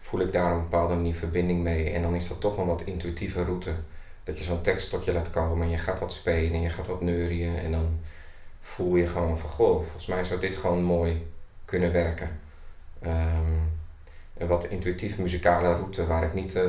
[0.00, 1.90] voel ik daar op een bepaalde manier verbinding mee.
[1.90, 3.72] En dan is dat toch een wat intuïtieve route.
[4.24, 6.68] Dat je zo'n tekst tot je laat komen en je gaat wat spelen en je
[6.68, 7.58] gaat wat neurien.
[7.58, 7.98] En dan
[8.60, 11.26] voel je gewoon van, goh, volgens mij zou dit gewoon mooi
[11.64, 12.40] kunnen werken.
[13.00, 13.52] Ehm,
[14.36, 16.62] een wat intuïtieve muzikale route waar ik niet eh,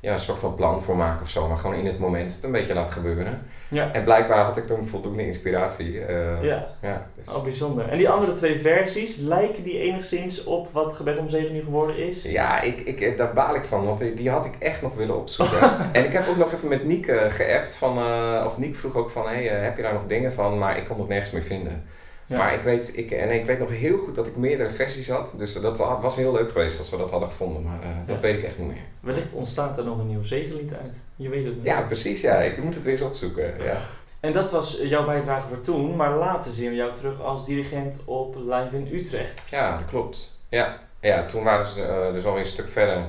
[0.00, 2.42] ja, een soort van plan voor maak of zo, maar gewoon in het moment het
[2.44, 3.42] een beetje laat gebeuren.
[3.70, 3.92] Ja.
[3.92, 6.00] En blijkbaar had ik toen voldoende inspiratie.
[6.04, 7.88] eh, Ja, ja, dus- oh bijzonder.
[7.88, 11.96] En die andere twee versies, lijken die enigszins op wat Gebed om Zegen nu geworden
[11.98, 12.22] is?
[12.22, 15.16] Ja, ik, ik, daar baal ik van, want die, die had ik echt nog willen
[15.18, 15.60] opzoeken.
[15.92, 18.94] en ik heb ook nog even met Niek eh, geappt, van, eh, of Niek vroeg
[18.96, 20.58] ook van, hey, eh, heb je daar nog dingen van?
[20.58, 21.84] Maar ik kon het nergens meer vinden.
[22.28, 22.36] Ja.
[22.36, 25.30] Maar ik weet, ik, en ik weet nog heel goed dat ik meerdere versies had.
[25.36, 27.62] Dus dat was heel leuk geweest als we dat hadden gevonden.
[27.62, 28.22] Maar eh, dat Ja.
[28.22, 28.82] weet ik echt niet meer.
[29.00, 31.00] Wellicht ontstaat er nog een nieuw zegenlied uit.
[31.16, 31.64] Je weet het niet.
[31.64, 32.20] Ja, precies.
[32.20, 33.54] Ja, ik moet het weer eens opzoeken.
[33.64, 33.80] Ja.
[34.20, 38.00] En dat was jouw bijdrage voor toen, maar later zien we jou terug als dirigent
[38.04, 39.48] op Live in Utrecht.
[39.50, 40.40] Ja, dat klopt.
[40.48, 43.02] Ja, ja toen waren ze eh, dus alweer een stuk verder.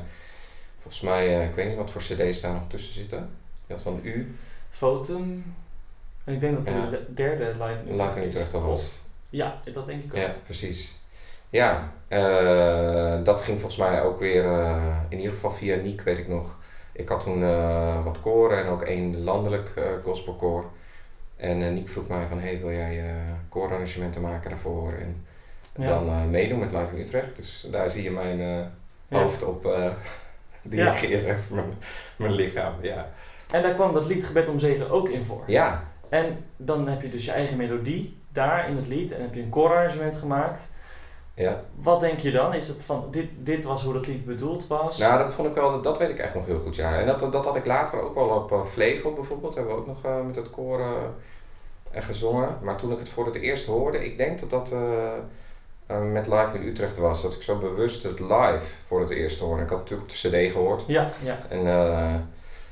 [0.82, 3.29] Volgens mij, eh, ik weet niet wat voor cd's daar nog tussen zitten.
[3.67, 4.36] Je had van U,
[4.69, 5.55] Fotum.
[6.23, 6.89] En ik denk dat Ja.
[6.89, 8.27] de derde Live in Utrecht Live in.
[8.27, 8.97] Utrecht was.
[9.30, 10.20] Ja, dat denk ik ook.
[10.22, 10.98] Ja, precies.
[11.50, 16.18] Ja, eh, dat ging volgens mij ook weer, eh, in ieder geval via Niek weet
[16.18, 16.56] ik nog.
[16.92, 19.70] Ik had toen eh, wat koren en ook één landelijk
[20.04, 20.65] gospelkoor.
[21.38, 23.04] En Niek vroeg mij van, hey, wil jij
[23.50, 24.94] koorarrangementen maken daarvoor?
[24.94, 25.26] En
[25.76, 25.88] Ja.
[25.88, 27.36] dan meedoen met Live in Utrecht.
[27.36, 28.72] Dus daar zie je mijn Ja.
[29.22, 29.63] hoofd op
[30.62, 31.78] dirigeren van mijn,
[32.15, 32.74] mijn lichaam.
[32.82, 33.10] Ja.
[33.52, 35.44] En daar kwam dat lied Gebed om Zegen ook in voor.
[35.48, 39.34] ja, En dan heb je dus je eigen melodie daar in het lied en heb
[39.34, 40.62] je een koorarrangement gemaakt.
[41.34, 41.62] ja.
[41.76, 42.54] Wat denk je dan?
[42.54, 44.98] Is het van, dit, dit was hoe dat lied bedoeld was?
[44.98, 47.00] Nou, dat vond ik wel, dat, weet ik echt nog heel goed, ja.
[47.00, 49.88] En dat, dat had ik later ook wel op uh, Flevo bijvoorbeeld, hebben we ook
[49.88, 52.58] nog eh, met het koor eh, gezongen.
[52.62, 54.74] Maar toen ik het voor het eerst hoorde, ik denk dat dat
[56.12, 57.22] met Live in Utrecht was.
[57.22, 59.63] Dat ik zo bewust het live voor het eerst hoorde.
[59.63, 60.84] Ik had natuurlijk op de cd gehoord.
[60.88, 61.39] Ja, ja.
[61.50, 61.65] En,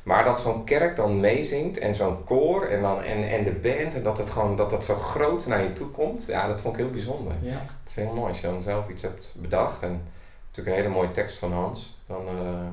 [0.08, 3.96] maar dat zo'n kerk dan meezingt en zo'n koor en, dan, en, en de band
[3.96, 6.78] en dat het gewoon dat dat zo groot naar je toe komt, ja, dat vond
[6.78, 7.34] ik heel bijzonder.
[7.42, 7.52] ja.
[7.84, 10.02] Het is heel mooi als je dan zelf iets hebt bedacht en
[10.48, 11.98] natuurlijk een hele mooie tekst van Hans.
[12.08, 12.68] Dan, eh,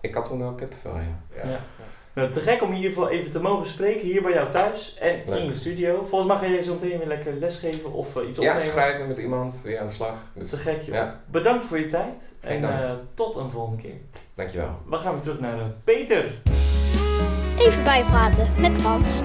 [0.00, 1.50] ik had toen wel kippenvel, ja.
[1.50, 1.58] ja.
[2.12, 4.96] Nou, te gek om in ieder geval even te mogen spreken hier bij jou thuis
[4.98, 5.38] en Leuk.
[5.38, 6.04] in je studio.
[6.04, 8.72] Volgens mij ga jij zo meteen weer lekker lesgeven of eh, iets Ja, opnemen.
[8.72, 10.14] schrijven met iemand, weer aan de slag.
[10.32, 10.94] Dus, Te gek joh.
[10.94, 11.20] Ja.
[11.26, 13.96] Bedankt voor je tijd Geen en eh, tot een volgende keer.
[14.34, 14.70] dankjewel.
[14.90, 16.24] We gaan weer terug naar Peter.
[17.64, 19.20] Even bijpraten met Frans.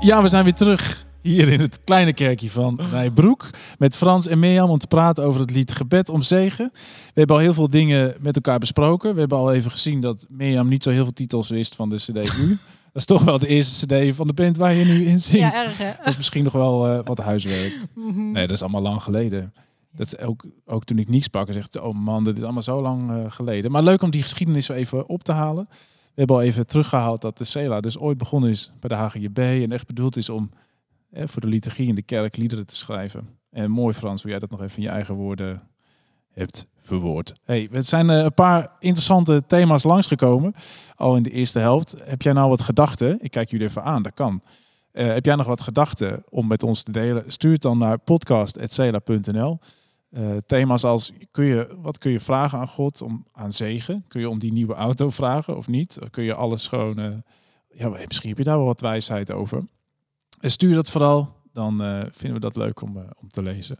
[0.00, 3.50] Ja, we zijn weer terug hier in het kleine kerkje van Nijbroek.
[3.78, 6.70] Met Frans en Mirjam om te praten over het lied Gebed om Zegen.
[6.72, 9.14] We hebben al heel veel dingen met elkaar besproken.
[9.14, 11.96] We hebben al even gezien dat Mirjam niet zo heel veel titels wist van de
[11.96, 12.48] CD nu.
[12.92, 15.56] Dat is toch wel de eerste CD van de band waar je nu in zingt.
[15.56, 15.92] Ja, erg hè?
[15.98, 17.74] Dat is misschien nog wel eh, wat huiswerk.
[17.94, 18.32] Mhm.
[18.32, 19.52] Nee, dat is allemaal lang geleden.
[19.96, 22.62] Dat is ook, ook toen ik niets sprak en zegt, oh man, dit is allemaal
[22.62, 23.70] zo lang eh, geleden.
[23.70, 25.64] Maar leuk om die geschiedenis even op te halen.
[25.64, 29.38] We hebben al even teruggehaald dat de Cela dus ooit begonnen is bij de HGB
[29.38, 30.50] en echt bedoeld is om
[31.10, 33.28] eh, voor de liturgie in de kerk liederen te schrijven.
[33.50, 35.62] En mooi Frans, hoe jij dat nog even in je eigen woorden
[36.30, 37.34] hebt verwoord.
[37.44, 40.54] Hey, het zijn eh, een paar interessante thema's langsgekomen,
[40.94, 41.94] al in de eerste helft.
[42.04, 43.18] Heb jij nou wat gedachten?
[43.20, 44.42] Ik kijk jullie even aan, dat kan.
[44.92, 47.24] Heb jij nog wat gedachten om met ons te delen?
[47.26, 49.58] Stuur het dan naar podcast.cela.nl.
[50.14, 54.04] Eh, thema's als, kun je, wat kun je vragen aan God om, aan zegen?
[54.08, 55.98] Kun je om die nieuwe auto vragen of niet?
[56.10, 56.98] Kun je alles gewoon...
[56.98, 57.16] eh,
[57.68, 59.66] ja, misschien heb je daar wel wat wijsheid over.
[60.40, 63.78] En stuur dat vooral, dan eh, vinden we dat leuk om, eh, om te lezen.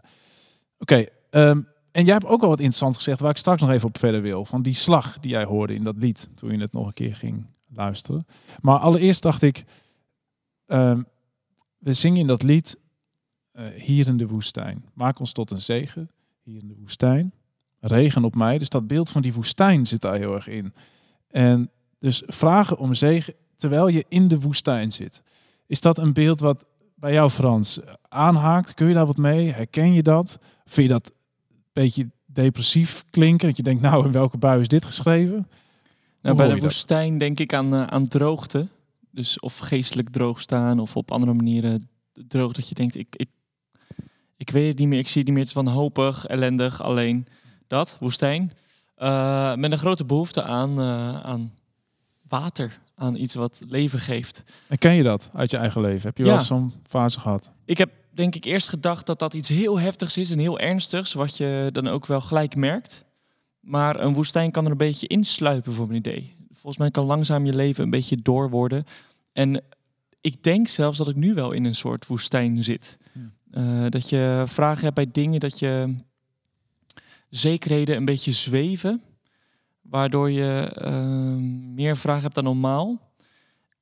[0.79, 3.21] Oké, ehm, en jij hebt ook al wat interessant gezegd...
[3.21, 4.45] waar ik straks nog even op verder wil.
[4.45, 6.31] Van die slag die jij hoorde in dat lied...
[6.35, 8.27] toen je het nog een keer ging luisteren.
[8.61, 9.65] Maar allereerst dacht ik...
[10.67, 11.03] ehm,
[11.79, 12.79] we zingen in dat lied...
[13.53, 14.85] eh, hier in de woestijn.
[14.95, 16.11] Maak ons tot een zegen
[16.45, 17.33] hier in de woestijn.
[17.81, 18.59] Regen op mij.
[18.59, 20.75] Dus dat beeld van die woestijn zit daar heel erg in.
[21.29, 25.23] En dus vragen om zegen terwijl je in de woestijn zit.
[25.67, 28.75] Is dat een beeld wat bij jou, Frans, aanhaakt?
[28.75, 29.51] Kun je daar wat mee?
[29.51, 30.39] Herken je dat?
[30.65, 31.13] Vind je dat
[31.49, 33.49] een beetje depressief klinken?
[33.49, 35.49] Dat je denkt, nou, in welke bui is dit geschreven?
[36.23, 36.63] Nou, bij de dat?
[36.63, 38.69] woestijn denk ik aan, eh, aan droogte.
[39.11, 43.29] Dus of geestelijk droog staan of op andere manieren droog dat je denkt, ik, ik,
[44.37, 47.27] ik weet het niet meer, ik zie het niet meer, het is wanhopig, ellendig, alleen
[47.67, 48.53] dat, woestijn.
[48.95, 51.53] Eh, met een grote behoefte aan, eh, aan
[52.29, 54.45] water, aan iets wat leven geeft.
[54.69, 56.03] Herken je dat uit je eigen leven?
[56.07, 56.39] Heb je wel Ja.
[56.39, 57.51] eens zo'n fase gehad?
[57.65, 61.13] Ik heb denk ik eerst gedacht dat dat iets heel heftigs is en heel ernstigs,
[61.13, 63.05] wat je dan ook wel gelijk merkt.
[63.61, 66.35] Maar een woestijn kan er een beetje insluipen voor mijn idee.
[66.53, 68.85] Volgens mij kan langzaam je leven een beetje door worden.
[69.33, 69.63] En
[70.21, 72.99] ik denk zelfs dat ik nu wel in een soort woestijn zit.
[73.55, 75.95] Eh, dat je vragen hebt bij dingen, dat je
[77.31, 79.03] zekerheden een beetje zweven.
[79.83, 81.35] Waardoor je eh,
[81.75, 83.13] meer vragen hebt dan normaal.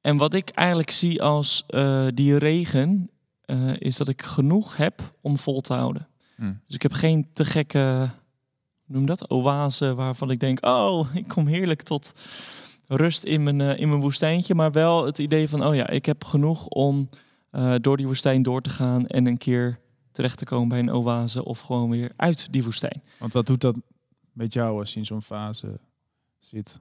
[0.00, 5.14] En wat ik eigenlijk zie als eh, die regen, eh, is dat ik genoeg heb
[5.20, 6.08] om vol te houden.
[6.36, 6.60] Hmm.
[6.66, 8.10] Dus ik heb geen te gekke,
[8.86, 12.12] noem dat, oase waarvan ik denk, oh, ik kom heerlijk tot
[12.86, 14.54] rust in mijn, in mijn woestijntje.
[14.54, 17.08] Maar wel het idee van, oh ja, ik heb genoeg om
[17.52, 19.80] eh, door die woestijn door te gaan en een keer
[20.12, 23.02] terecht te komen bij een oase of gewoon weer uit die woestijn.
[23.18, 23.76] Want wat doet dat
[24.32, 25.80] met jou als je in zo'n fase
[26.38, 26.80] zit?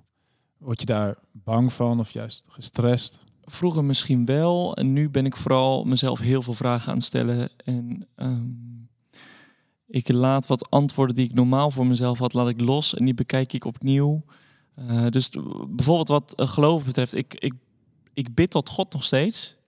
[0.57, 3.19] Word je daar bang van of juist gestrest?
[3.41, 4.75] Vroeger misschien wel.
[4.75, 7.49] En nu ben ik vooral mezelf heel veel vragen aan het stellen.
[7.63, 8.49] En ehm,
[9.87, 12.93] ik laat wat antwoorden die ik normaal voor mezelf had, laat ik los.
[12.93, 14.23] En die bekijk ik opnieuw.
[14.75, 15.29] Eh, dus
[15.69, 17.13] bijvoorbeeld wat eh, geloof betreft.
[17.13, 17.53] Ik, ik,
[18.13, 19.59] ik bid tot God nog steeds.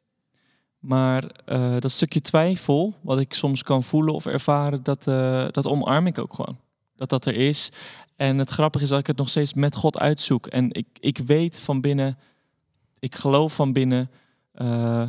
[0.83, 5.67] Maar eh, dat stukje twijfel, wat ik soms kan voelen of ervaren, dat, eh, dat
[5.67, 6.57] omarm ik ook gewoon.
[6.95, 7.71] Dat dat er is.
[8.15, 10.47] En het grappige is dat ik het nog steeds met God uitzoek.
[10.47, 12.17] En ik, ik weet van binnen,
[12.99, 14.09] ik geloof van binnen.
[14.51, 15.07] eh,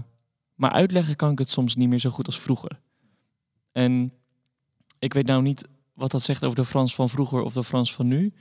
[0.55, 2.81] maar uitleggen kan ik het soms niet meer zo goed als vroeger.
[3.73, 4.13] En
[4.99, 7.95] ik weet nou niet wat dat zegt over de Frans van vroeger of de Frans
[7.95, 8.33] van nu.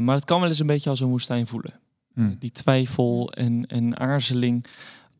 [0.00, 1.80] Maar het kan wel eens een beetje als een woestijn voelen.
[2.14, 2.34] Hm.
[2.38, 4.66] Die twijfel en, en aarzeling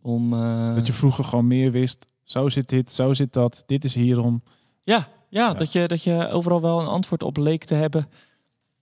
[0.05, 0.33] om...
[0.33, 2.07] eh, Dat je vroeger gewoon meer wist.
[2.23, 3.63] Zo zit dit, zo zit dat.
[3.67, 4.43] Dit is hierom.
[4.83, 5.55] Ja, ja, Ja.
[5.55, 8.09] Dat, je, dat je overal wel een antwoord op leek te hebben.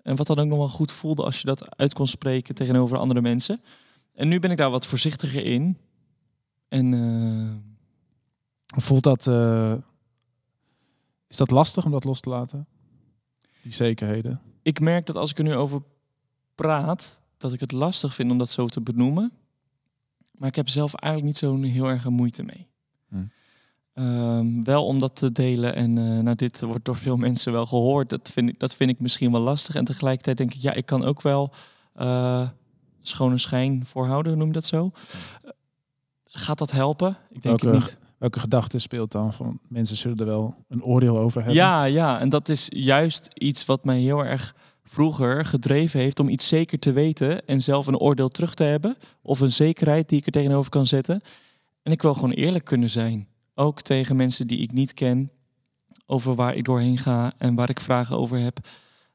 [0.03, 2.99] En wat dan ook nog wel goed voelde als je dat uit kon spreken tegenover
[2.99, 3.61] andere mensen.
[4.15, 5.79] En nu ben ik daar wat voorzichtiger in.
[6.69, 9.27] En eh, Voelt dat...
[9.27, 9.75] eh,
[11.29, 12.67] is dat lastig om dat los te laten?
[13.63, 14.41] Die zekerheden.
[14.63, 15.83] ik merk dat als ik er nu over
[16.55, 19.33] praat, dat ik het lastig vind om dat zo te benoemen.
[20.43, 22.67] Maar ik heb zelf eigenlijk niet zo'n heel erg moeite mee.
[23.09, 23.17] Hm.
[23.95, 27.67] Ehm, wel om dat te delen en eh, nou, dit wordt door veel mensen wel
[27.67, 28.11] gehoord.
[28.11, 29.75] Dat vind, ik, dat vind ik misschien wel lastig.
[29.75, 31.53] En tegelijkertijd denk ik, ja, ik kan ook wel
[31.95, 32.49] eh,
[33.01, 34.91] schone schijn voorhouden, noem je dat zo?
[35.43, 35.51] Eh,
[36.25, 37.17] gaat dat helpen?
[37.31, 37.99] Ik denk Welke- het niet.
[38.19, 41.57] Welke gedachte speelt dan van mensen zullen er wel een oordeel over hebben?
[41.57, 46.29] Ja, ja, en dat is juist iets wat mij heel erg vroeger gedreven heeft om
[46.29, 50.19] iets zeker te weten en zelf een oordeel terug te hebben of een zekerheid die
[50.19, 51.21] ik er tegenover kan zetten.
[51.83, 55.31] En ik wil gewoon eerlijk kunnen zijn, ook tegen mensen die ik niet ken,
[56.07, 58.59] over waar ik doorheen ga en waar ik vragen over heb.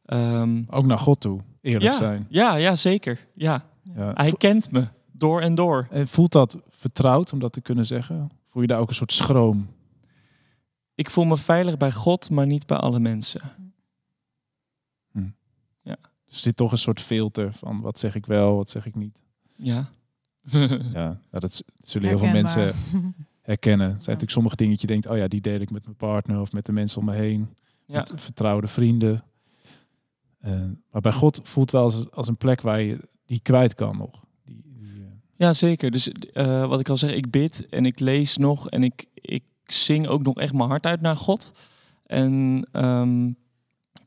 [0.05, 2.25] Ehm, Ook naar God toe, eerlijk ja, zijn.
[2.29, 3.27] ja, ja, zeker.
[3.33, 4.11] Ja, Ja.
[4.13, 5.87] hij kent me door en door.
[5.91, 8.29] En voelt dat vertrouwd om dat te kunnen zeggen?
[8.45, 9.67] Voel je daar ook een soort schroom?
[10.95, 13.41] Ik voel me veilig bij God, maar niet bij alle mensen.
[16.37, 19.23] Er zit toch een soort filter van wat zeg ik wel, wat zeg ik niet.
[19.55, 19.89] Ja.
[20.93, 22.75] Ja, nou, dat zullen heel veel mensen
[23.41, 23.85] herkennen.
[23.85, 25.95] Er zijn natuurlijk sommige dingen dat je denkt, oh ja, die deel ik met mijn
[25.95, 27.55] partner of met de mensen om me heen.
[27.85, 27.99] Ja.
[27.99, 29.23] Met vertrouwde vrienden.
[30.39, 33.97] Eh, maar bij God voelt wel als, als een plek waar je die kwijt kan
[33.97, 34.23] nog.
[34.45, 35.91] Die, die, eh, Ja, zeker.
[35.91, 39.43] Dus eh, wat ik al zeg, ik bid en ik lees nog en ik, ik
[39.65, 41.51] zing ook nog echt mijn hart uit naar God.
[42.05, 43.31] En ehm,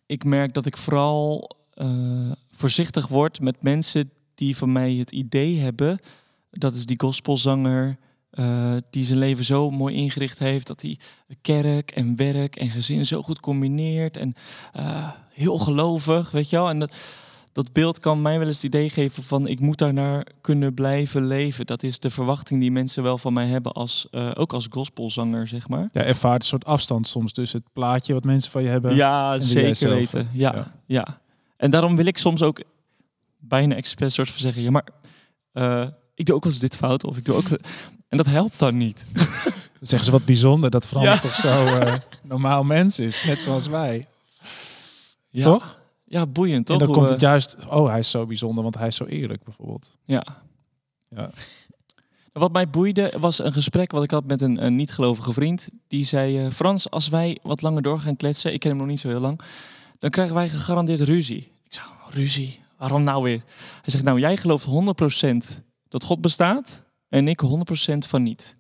[0.06, 5.58] ik merk dat ik vooral eh, voorzichtig word met mensen die van mij het idee
[5.58, 5.98] hebben.
[6.50, 7.98] Dat is die gospelzanger
[8.30, 10.66] eh, die zijn leven zo mooi ingericht heeft.
[10.66, 10.98] Dat hij
[11.40, 14.16] kerk en werk en gezin zo goed combineert.
[14.16, 14.34] En
[14.72, 16.68] eh, heel gelovig, weet je wel.
[16.68, 16.92] En dat,
[17.52, 21.26] dat beeld kan mij wel eens het idee geven van ik moet daarnaar kunnen blijven
[21.26, 21.66] leven.
[21.66, 25.68] Dat is de verwachting die mensen wel van mij hebben, als, ook als gospelzanger, zeg
[25.68, 25.88] maar.
[25.92, 28.94] ja, ervaart een soort afstand soms tussen het plaatje wat mensen van je hebben.
[28.94, 30.28] Ja, jij zeker weten.
[30.32, 30.72] Ja, ja.
[30.86, 31.20] ja.
[31.60, 32.62] En daarom wil ik soms ook
[33.38, 34.88] bijna expres soort van zeggen, ja, maar
[35.52, 37.48] eh, ik doe ook wel eens dit fout of ik doe ook.
[38.08, 39.04] En dat helpt dan niet.
[39.80, 41.18] Zeggen ze wat bijzonder dat Frans Ja.
[41.18, 44.04] toch zo eh, normaal mens is, net zoals wij.
[45.28, 45.42] Ja.
[45.42, 45.80] Toch?
[46.04, 46.80] Ja, boeiend toch?
[46.80, 49.04] en dan komt het eh, juist, oh hij is zo bijzonder, want hij is zo
[49.04, 49.96] eerlijk bijvoorbeeld.
[50.04, 50.24] Ja.
[51.08, 51.30] Ja.
[52.32, 55.68] Wat mij boeide was een gesprek wat ik had met een, een niet-gelovige vriend.
[55.88, 58.88] Die zei, eh, Frans, als wij wat langer door gaan kletsen, ik ken hem nog
[58.88, 59.40] niet zo heel lang,
[60.00, 61.52] dan krijgen wij gegarandeerd ruzie.
[61.64, 62.60] Ik zei, ruzie?
[62.76, 63.42] Waarom nou weer?
[63.82, 67.40] Hij zegt, nou jij gelooft 100% dat God bestaat en ik
[67.94, 68.56] 100% van niet.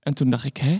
[0.00, 0.78] En toen dacht ik, hè?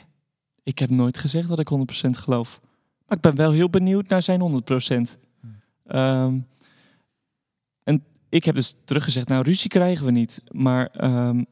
[0.63, 1.71] Ik heb nooit gezegd dat ik
[2.07, 2.61] 100% geloof.
[3.07, 5.19] Maar ik ben wel heel benieuwd naar zijn 100%.
[5.85, 6.39] Ehm,
[7.83, 10.43] en ik heb dus teruggezegd, nou ruzie krijgen we niet.
[10.51, 11.45] Maar ehm,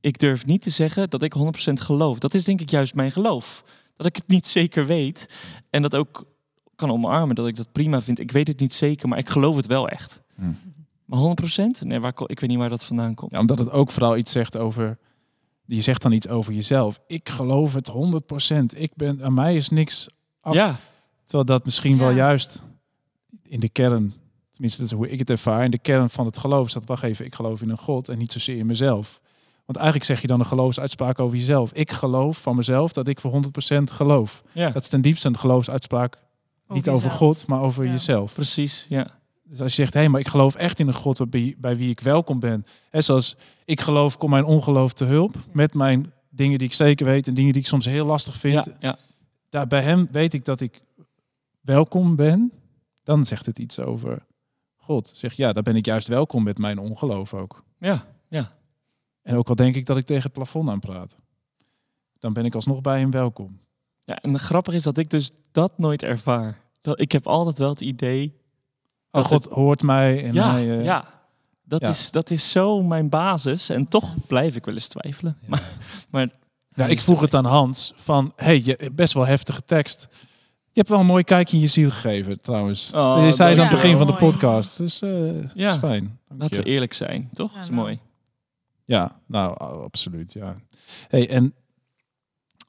[0.00, 2.18] ik durf niet te zeggen dat ik 100% geloof.
[2.18, 3.64] Dat is denk ik juist mijn geloof.
[3.96, 5.28] Dat ik het niet zeker weet.
[5.70, 6.33] En dat ook
[6.76, 8.18] kan omarmen, dat ik dat prima vind.
[8.18, 10.22] Ik weet het niet zeker, maar ik geloof het wel echt.
[10.34, 10.42] Hm.
[11.04, 11.86] Maar 100%?
[11.86, 13.30] Nee, waar, ik weet niet waar dat vandaan komt.
[13.30, 14.98] Ja, omdat het ook vooral iets zegt over,
[15.64, 17.00] je zegt dan iets over jezelf.
[17.06, 18.56] Ik geloof het 100%.
[18.76, 20.06] Ik ben, aan mij is niks
[20.40, 20.54] af.
[20.54, 20.76] ja,
[21.24, 22.62] Terwijl dat misschien wel juist
[23.42, 24.14] in de kern,
[24.50, 26.84] tenminste dat is hoe ik het ervaar, in de kern van het geloof is dat,
[26.84, 29.20] wacht even, ik geloof in een God en niet zozeer in mezelf.
[29.64, 31.72] Want eigenlijk zeg je dan een geloofsuitspraak over jezelf.
[31.72, 34.42] Ik geloof van mezelf dat ik voor 100% geloof.
[34.52, 34.70] ja.
[34.70, 36.18] Dat is ten diepste een geloofsuitspraak,
[36.68, 37.16] niet over jezelf.
[37.18, 37.90] God, maar over Ja.
[37.90, 38.34] jezelf.
[38.34, 38.86] precies.
[38.88, 39.18] Ja.
[39.44, 41.76] Dus als je zegt, hé, hey, maar ik geloof echt in een God bij, bij
[41.76, 42.66] wie ik welkom ben.
[42.90, 45.36] Hè, zoals ik geloof, kom mijn ongeloof te hulp.
[45.52, 48.64] Met mijn dingen die ik zeker weet en dingen die ik soms heel lastig vind.
[48.64, 48.98] Ja, ja.
[49.48, 50.82] Daar, bij hem weet ik dat ik
[51.60, 52.52] welkom ben.
[53.02, 54.26] Dan zegt het iets over
[54.76, 55.10] God.
[55.14, 57.64] Zeg ja, daar ben ik juist welkom met mijn ongeloof ook.
[57.78, 58.52] Ja, ja.
[59.22, 61.16] En ook al denk ik dat ik tegen het plafond aan praat,
[62.18, 63.58] dan ben ik alsnog bij hem welkom.
[64.04, 64.16] Ja.
[64.16, 66.58] En grappig is dat ik dus dat nooit ervaar.
[66.80, 68.34] Dat, ik heb altijd wel het idee...
[69.10, 70.78] Oh, Dat God hoort mij en ja, mij...
[70.78, 71.04] eh, ja.
[71.64, 71.88] Dat, ja.
[71.88, 73.68] Is, dat is zo mijn basis.
[73.68, 75.38] En toch blijf ik wel eens twijfelen.
[75.48, 75.62] Maar,
[76.10, 76.28] maar
[76.72, 80.08] Ja, ik vroeg het aan Hans van, hey, je, best wel heftige tekst.
[80.64, 82.90] Je hebt wel een mooi kijkje in je ziel gegeven, trouwens.
[82.94, 84.76] Oh, je zei het aan het begin van de podcast.
[84.76, 85.72] Dus eh Ja.
[85.72, 86.18] is fijn.
[86.28, 86.62] Dank laten je.
[86.62, 87.54] we eerlijk zijn, toch?
[87.54, 87.80] Ja, is nou.
[87.80, 87.98] mooi.
[88.84, 90.54] Ja, nou, absoluut, ja.
[91.08, 91.54] Hey, en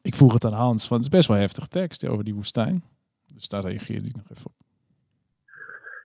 [0.10, 2.84] ik vroeg het aan Hans, want het is best wel heftige tekst over die woestijn.
[3.34, 4.66] Dus daar reageerde hij nog even op.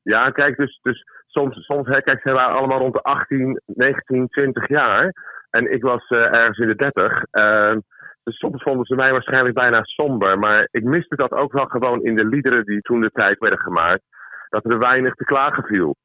[0.02, 4.28] Ja, kijk, dus, dus soms, soms hè, kijk, ze waren allemaal rond de 18, 19,
[4.28, 5.12] 20 jaar.
[5.50, 7.24] En ik was eh, ergens in de 30.
[7.30, 7.78] Ehm,
[8.22, 10.38] dus soms vonden ze mij waarschijnlijk bijna somber.
[10.38, 13.58] Maar ik miste dat ook wel gewoon in de liederen die toen de tijd werden
[13.58, 14.02] gemaakt.
[14.48, 15.96] Dat er weinig te klagen viel.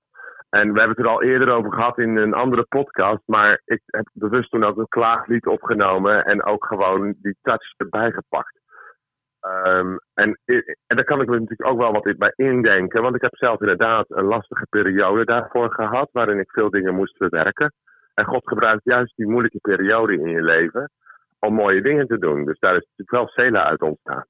[0.60, 3.22] En we hebben het er al eerder over gehad in een andere podcast.
[3.26, 6.26] Maar ik heb bewust toen ook een klaaglied opgenomen.
[6.26, 8.60] En ook gewoon die touch erbij gepakt.
[9.40, 10.40] Ehm, en,
[10.88, 13.02] en daar kan ik me natuurlijk ook wel wat bij indenken.
[13.02, 16.10] Want ik heb zelf inderdaad een lastige periode daarvoor gehad.
[16.12, 17.74] Waarin ik veel dingen moest verwerken.
[18.14, 20.92] En God gebruikt juist die moeilijke periode in je leven.
[21.40, 22.46] Om mooie dingen te doen.
[22.46, 24.26] Dus daar is natuurlijk wel Sela uit ontstaan.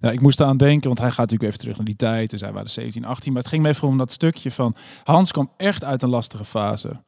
[0.00, 2.30] Ja, ik moest eraan denken, want hij gaat natuurlijk even terug naar die tijd.
[2.30, 3.32] Dus hij waren 17, 18.
[3.32, 4.76] Maar het ging me even om dat stukje van...
[5.02, 7.02] Hans kwam echt uit een lastige fase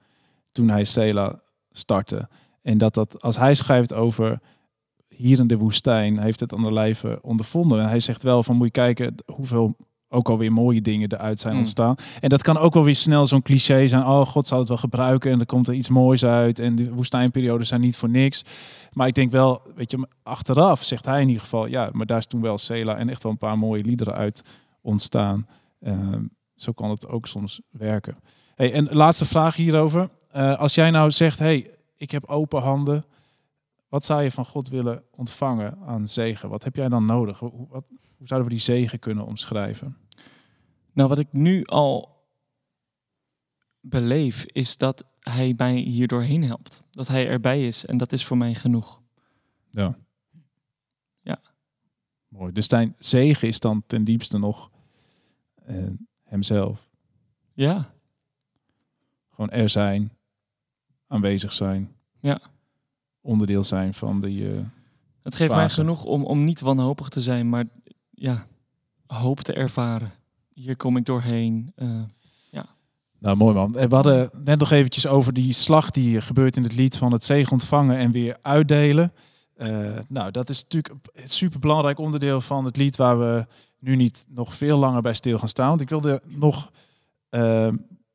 [0.52, 2.28] toen hij Sela startte.
[2.62, 4.40] En dat dat, als hij schrijft over
[5.08, 7.80] hier in de woestijn, heeft het aan de lijve ondervonden.
[7.80, 9.76] En hij zegt wel van, moet je kijken hoeveel
[10.14, 11.58] ook alweer mooie dingen eruit zijn Mm.
[11.58, 11.94] ontstaan.
[12.20, 14.04] En dat kan ook wel weer snel zo'n cliché zijn.
[14.06, 16.58] Oh, God zal het wel gebruiken en er komt er iets moois uit.
[16.58, 18.42] En de woestijnperioden zijn niet voor niks.
[18.92, 22.18] Maar ik denk wel, weet je, achteraf zegt hij in ieder geval, ja, maar daar
[22.18, 24.42] is toen wel Sela en echt wel een paar mooie liederen uit
[24.80, 25.46] ontstaan.
[25.80, 26.22] Ehm,
[26.56, 28.16] zo kan het ook soms werken.
[28.54, 30.08] Hey, en laatste vraag hierover.
[30.30, 33.04] Eh, als jij nou zegt, hey, ik heb open handen.
[33.88, 36.48] Wat zou je van God willen ontvangen aan zegen?
[36.48, 37.38] Wat heb jij dan nodig?
[37.38, 37.84] Hoe, wat,
[38.16, 39.96] hoe zouden we die zegen kunnen omschrijven?
[40.94, 42.22] Nou, wat ik nu al
[43.80, 46.82] beleef, is dat hij mij hier doorheen helpt.
[46.90, 49.02] Dat hij erbij is en dat is voor mij genoeg.
[49.70, 49.98] Ja.
[51.20, 51.40] Ja.
[52.28, 52.52] Mooi.
[52.52, 54.70] Dus zijn zegen is dan ten diepste nog
[55.54, 55.86] eh,
[56.22, 56.88] hemzelf.
[57.52, 57.92] Ja,
[59.30, 60.12] Gewoon er zijn,
[61.06, 61.96] aanwezig zijn.
[62.18, 62.40] Ja.
[63.20, 64.52] Onderdeel zijn van die...
[64.56, 64.64] eh,
[65.22, 67.64] het geeft mij genoeg om, om niet wanhopig te zijn, maar
[68.10, 68.46] ja,
[69.06, 70.12] hoop te ervaren.
[70.54, 71.72] Hier kom ik doorheen.
[71.76, 72.02] eh,
[73.18, 73.72] Nou, mooi man.
[73.72, 77.24] We hadden net nog eventjes over die slag die gebeurt in het lied van het
[77.24, 79.12] zegen ontvangen en weer uitdelen.
[79.56, 83.46] Eh, nou, dat is natuurlijk het superbelangrijk onderdeel van het lied waar we
[83.78, 85.68] nu niet nog veel langer bij stil gaan staan.
[85.68, 86.70] Want ik wilde nog,
[87.28, 87.68] eh,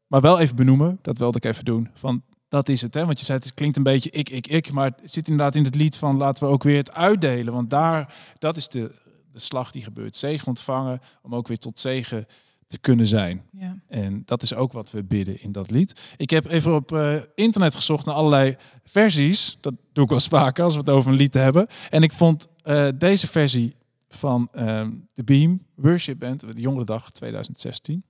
[0.07, 2.93] maar wel even benoemen, dat wilde ik even doen, van dat is het.
[2.93, 3.05] Hè?
[3.05, 5.63] Want je zei het klinkt een beetje ik, ik, ik, maar het zit inderdaad in
[5.63, 7.53] het lied van laten we ook weer het uitdelen.
[7.53, 8.91] Want daar, dat is de,
[9.39, 10.15] de slag die gebeurt.
[10.15, 12.27] Zegen ontvangen, om ook weer tot zegen
[12.67, 13.43] te kunnen zijn.
[13.51, 13.79] Ja.
[13.87, 15.99] En dat is ook wat we bidden in dat lied.
[16.17, 19.57] Ik heb even op eh, internet gezocht naar allerlei versies.
[19.61, 21.67] Dat doe ik wel eens vaker als we het over een lied hebben.
[21.89, 23.75] En ik vond eh, deze versie
[24.09, 28.03] van ehm The Beam, Worship Band, de Jongerendag 2016.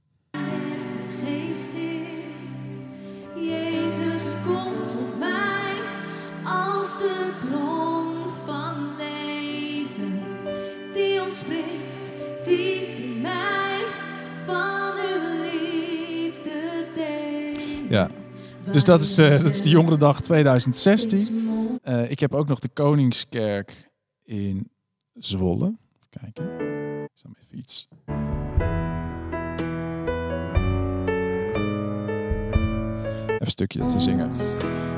[17.89, 18.09] Ja.
[18.71, 21.79] Dus dat is, eh, dat is de Jongerendag 2016.
[21.83, 23.89] Eh, ik heb ook nog de Koningskerk
[24.23, 24.69] in
[25.13, 25.75] Zwolle.
[26.09, 26.43] Kijken.
[27.03, 27.87] Ik even iets.
[33.25, 34.29] Even een stukje dat zingen.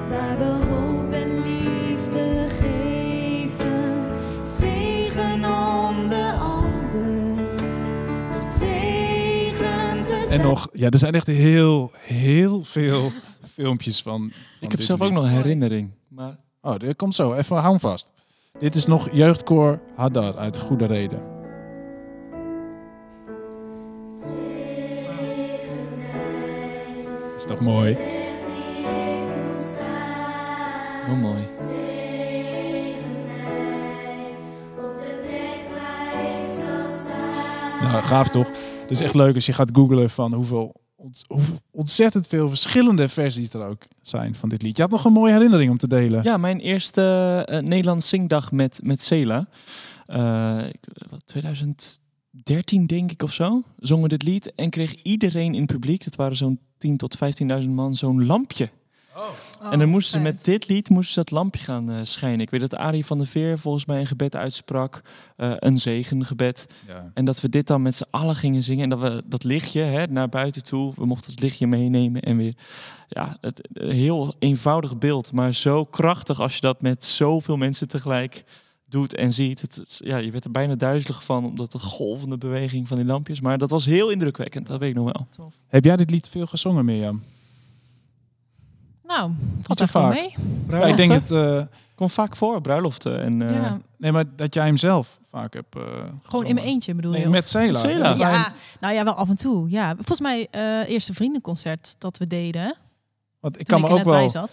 [0.10, 4.06] Waar we hoop en liefde geven,
[10.32, 13.12] En nog, ja, er zijn echt heel, heel veel
[13.56, 14.20] filmpjes van.
[14.20, 15.92] van ik heb zelf ook nog een herinnering.
[16.08, 17.34] Maar Oh, dit komt zo.
[17.34, 18.12] Even hou hem vast.
[18.60, 21.24] Dit is nog jeugdkoor Hadar uit Goede Reden.
[27.38, 27.98] Is toch mooi?
[31.06, 31.48] heel mooi.
[37.82, 38.52] Nou, gaaf toch?
[38.92, 43.50] Is echt leuk als je gaat googlen van hoeveel, ont- hoeveel ontzettend veel verschillende versies
[43.50, 44.76] er ook zijn van dit lied.
[44.76, 46.24] Je had nog een mooie herinnering om te delen.
[46.24, 47.02] Ja, mijn eerste
[47.46, 49.48] eh, Nederlands zingdag met, met Sela.
[50.06, 52.00] Eh, ik- wat, 2010
[52.44, 56.16] 13, denk ik of zo, zongen dit lied en kreeg iedereen in het publiek, dat
[56.16, 57.18] waren zo'n 10 tot
[57.64, 58.70] 15.000 man, zo'n lampje.
[59.72, 60.36] En dan moesten ze vet.
[60.36, 62.40] met dit lied moesten ze dat lampje gaan eh, schijnen.
[62.40, 65.02] Ik weet dat Arie van der Veer volgens mij een gebed uitsprak,
[65.36, 66.68] eh, een zegengebed.
[66.88, 67.12] Ja.
[67.14, 68.84] En dat we dit dan met z'n allen gingen zingen.
[68.84, 72.22] En dat we dat lichtje hè, naar buiten toe, we mochten het lichtje meenemen.
[72.22, 72.56] En weer,
[73.08, 75.32] ja, het, een heel eenvoudig beeld.
[75.32, 78.44] Maar zo krachtig als je dat met zoveel mensen tegelijk
[78.86, 79.62] doet en ziet.
[79.62, 83.42] Het, ja, je werd er bijna duizelig van, omdat de golvende beweging van die lampjes.
[83.42, 85.28] Maar dat was heel indrukwekkend, dat weet ik nog wel.
[85.30, 85.54] Tof.
[85.68, 87.22] Heb jij dit lied veel gezongen, Mirjam?
[89.18, 89.32] Nou,
[89.62, 90.14] valt echt wel vaak.
[90.14, 90.36] mee.
[90.70, 91.32] Ja, ik denk het...
[91.32, 91.62] eh,
[91.96, 93.22] Komt vaak voor, bruiloften.
[93.24, 95.82] En, eh, ja, nee, maar dat jij hem zelf vaak hebt eh,
[96.24, 97.30] gewoon in mijn eentje bedoel Nee, je?
[97.30, 97.66] met Cela.
[97.66, 98.10] Met Cela.
[98.10, 99.70] Ja, Ja, nou ja, wel af en toe.
[99.70, 102.76] Ja, volgens mij eh eerste vriendenconcert dat we deden.
[103.40, 104.48] Want ik Toen kan ik me er ook net bij wel...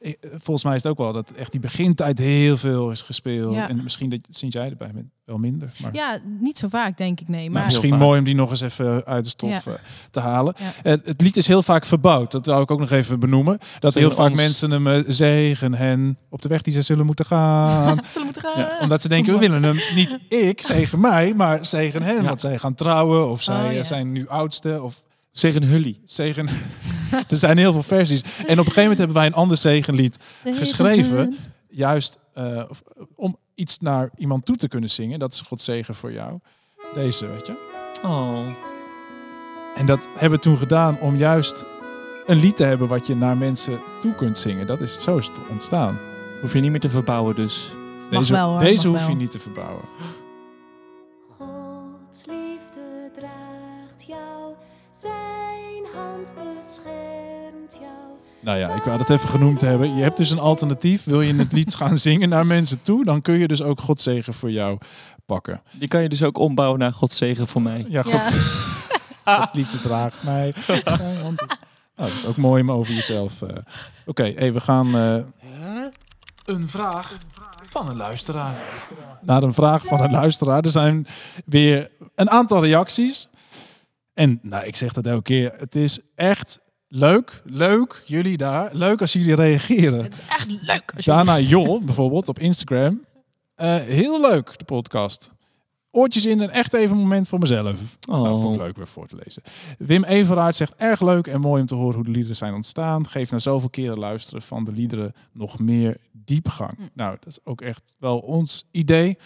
[0.00, 3.02] ik- eh, volgens mij is het ook wel dat echt die begintijd heel veel is
[3.02, 3.54] gespeeld.
[3.54, 3.68] Ja.
[3.68, 5.72] En misschien dat sinds jij erbij bent wel minder.
[5.82, 7.44] Maar Ja, niet zo vaak denk ik, nee.
[7.44, 7.98] maar Maar misschien vaak.
[7.98, 9.72] mooi om die nog eens even uit de stof Ja.
[9.72, 9.78] eh,
[10.10, 10.54] te halen.
[10.58, 10.72] Ja.
[10.82, 12.30] Eh, het lied is heel vaak verbouwd.
[12.32, 13.58] Dat wil ik ook nog even benoemen.
[13.78, 16.82] Dat Zullen heel vaak ons- mensen hem eh, zegen hen op de weg die ze
[16.82, 17.98] zullen moeten gaan.
[18.08, 18.60] Zullen moeten gaan?
[18.60, 22.16] Ja, Omdat ze denken, we willen hem niet ik, zegen mij, maar zegen hen.
[22.16, 22.22] Ja.
[22.22, 23.82] Want zij gaan trouwen of zij Oh, eh, ja.
[23.82, 24.82] zijn nu oudste.
[24.82, 25.02] Of
[25.38, 26.00] Zeg een hully.
[26.04, 26.48] zegen.
[27.28, 28.20] er zijn heel veel versies.
[28.22, 31.36] En op een gegeven moment hebben wij een ander zegenlied Zegen geschreven.
[31.68, 32.82] juist eh, of-
[33.16, 35.18] om iets naar iemand toe te kunnen zingen.
[35.18, 36.38] Dat is God zegen voor jou.
[36.94, 37.52] Deze, weet je.
[38.04, 38.38] Oh.
[39.76, 41.64] En dat hebben we toen gedaan om juist
[42.26, 44.66] een lied te hebben wat je naar mensen toe kunt zingen.
[44.66, 45.98] Dat is, zo is het ontstaan.
[46.40, 47.70] Hoef je niet meer te verbouwen dus.
[48.10, 49.82] Mag Deze, wel, hoor, deze hoef je niet te verbouwen.
[58.40, 59.96] Nou ja, ik wou dat even genoemd hebben.
[59.96, 61.04] Je hebt dus een alternatief.
[61.04, 64.00] Wil je het lied gaan zingen naar mensen toe, dan kun je dus ook God
[64.00, 64.78] zegen voor jou
[65.26, 65.62] pakken.
[65.72, 67.84] Die kan je dus ook ombouwen naar Gods zegen voor mij.
[67.88, 68.34] Ja, God,
[69.38, 70.54] Gods liefde draagt mij.
[71.96, 73.42] Nou, dat is ook mooi om over jezelf.
[73.42, 73.56] eh.
[74.06, 74.94] Oké, hey, we gaan.
[74.96, 75.14] eh,
[76.44, 77.16] een vraag
[77.70, 78.54] van een luisteraar.
[79.22, 80.62] Naar een vraag van een luisteraar.
[80.62, 81.06] Er zijn
[81.44, 83.28] weer een aantal reacties.
[84.14, 85.52] En nou, ik zeg dat elke keer.
[85.56, 86.58] Het is echt
[86.88, 87.42] leuk.
[87.44, 88.74] Leuk, jullie daar.
[88.74, 90.02] Leuk als jullie reageren.
[90.02, 90.92] Het is echt leuk.
[90.96, 93.04] Als je Daarna Jol, bijvoorbeeld, op Instagram.
[93.54, 95.32] Eh, heel leuk, de podcast.
[95.90, 97.80] Oortjes in en echt even een moment voor mezelf.
[98.08, 98.22] Oh.
[98.22, 99.42] Nou, vond ik leuk weer voor te lezen.
[99.78, 103.06] Wim Everaard zegt, erg leuk en mooi om te horen hoe de liederen zijn ontstaan.
[103.06, 106.76] Geef na zoveel keren luisteren van de liederen nog meer diepgang.
[106.76, 106.82] Hm.
[106.92, 109.18] Nou, dat is ook echt wel ons idee.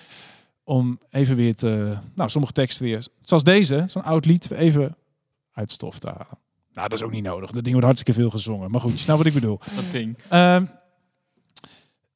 [0.65, 1.97] Om even weer te...
[2.15, 3.07] Nou, sommige teksten weer...
[3.23, 4.97] Zoals deze, zo'n oud lied, even
[5.53, 6.42] uit stof te halen.
[6.73, 7.51] Nou, dat is ook niet nodig.
[7.51, 8.71] Dat ding wordt hartstikke veel gezongen.
[8.71, 9.59] Maar goed, je snapt wat ik bedoel.
[9.75, 10.19] Dat ding.
[10.29, 10.65] Ehm,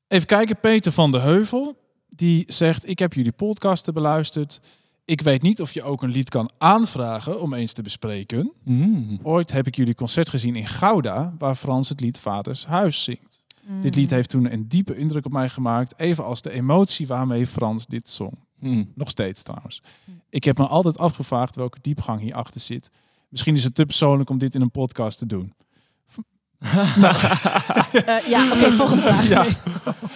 [0.09, 1.84] even kijken, Peter van de Heuvel.
[2.09, 4.61] Die zegt, ik heb jullie podcasten beluisterd.
[5.04, 8.52] Ik weet niet of je ook een lied kan aanvragen om eens te bespreken.
[8.64, 9.18] Mm.
[9.22, 13.44] Ooit heb ik jullie concert gezien in Gouda, waar Frans het lied Vaders Huis zingt.
[13.62, 13.82] Mm.
[13.82, 17.46] Dit lied heeft toen een diepe indruk op mij gemaakt, even als de emotie waarmee
[17.46, 18.38] Frans dit zong.
[18.59, 18.92] Mm.
[18.94, 19.82] Nog steeds trouwens.
[20.28, 22.90] Ik heb me altijd afgevraagd welke diepgang hierachter zit.
[23.29, 25.53] Misschien is het te persoonlijk om dit in een podcast te doen.
[28.07, 29.29] Eh, ja, oké, volgende vraag.
[29.29, 29.45] Ja.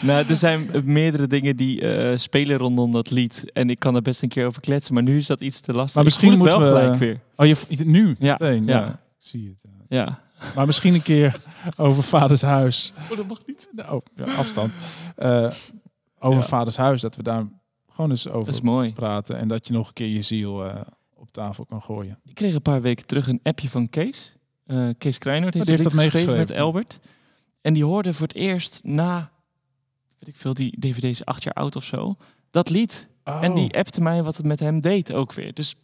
[0.01, 3.53] Nou, er zijn meerdere dingen die eh, spelen rondom dat lied.
[3.53, 5.73] En ik kan er best een keer over kletsen, maar nu is dat iets te
[5.73, 5.95] lastig.
[5.95, 7.47] Maar Ik misschien voel het wel moeten we- gelijk weer.
[7.55, 8.17] Oh, je, nu?
[8.19, 9.01] Ja, Meteen, ja.
[9.19, 9.65] zie het.
[9.89, 10.05] ja.
[10.05, 10.21] Ja.
[10.55, 11.41] Maar misschien een keer
[11.77, 12.93] over vaders huis.
[13.11, 13.69] Oh, dat mag niet.
[13.73, 14.73] Nou, ja, afstand.
[15.17, 15.51] Eh,
[16.19, 16.47] over Ja.
[16.49, 17.45] vaders huis, dat we daar
[17.93, 18.93] gewoon eens Dat over is mooi.
[18.93, 19.37] praten.
[19.39, 20.81] En dat je nog een keer je ziel eh,
[21.31, 22.18] op tafel kan gooien.
[22.24, 24.33] Ik kreeg een paar weken terug een appje van Kees.
[24.66, 26.99] Eh, Kees Krijnoord heeft, Oh, het heeft dat met Albert.
[27.61, 29.31] En die hoorde voor het eerst na,
[30.18, 32.16] weet ik veel, die DVD is acht jaar oud of zo,
[32.51, 33.09] dat lied.
[33.24, 33.43] Oh.
[33.45, 35.55] En die appte mij wat het met hem deed ook weer.
[35.55, 35.74] Dus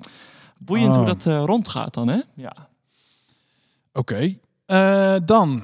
[0.59, 0.97] boeiend Oh.
[0.97, 2.21] hoe dat eh, rondgaat dan, hè?
[2.35, 2.69] Ja.
[3.93, 4.37] Oké.
[4.67, 5.63] Eh, dan.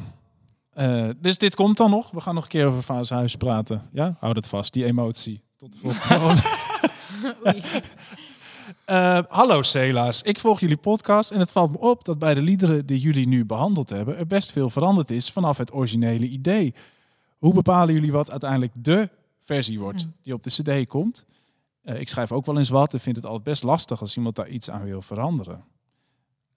[1.16, 2.10] Dus dit komt dan nog.
[2.10, 3.82] We gaan nog een keer over vaders huis praten.
[3.92, 5.42] Ja, hou dat vast, die emotie.
[5.56, 6.42] Tot de volgende.
[8.92, 12.42] Eh, hallo Cela's, ik volg jullie podcast en het valt me op dat bij de
[12.42, 16.74] liederen die jullie nu behandeld hebben er best veel veranderd is vanaf het originele idee.
[17.38, 19.08] Hoe bepalen jullie wat uiteindelijk de
[19.44, 20.08] versie wordt Hm.
[20.22, 21.24] die op de cd komt?
[21.82, 24.36] Eh, ik schrijf ook wel eens wat en vind het altijd best lastig als iemand
[24.36, 25.64] daar iets aan wil veranderen.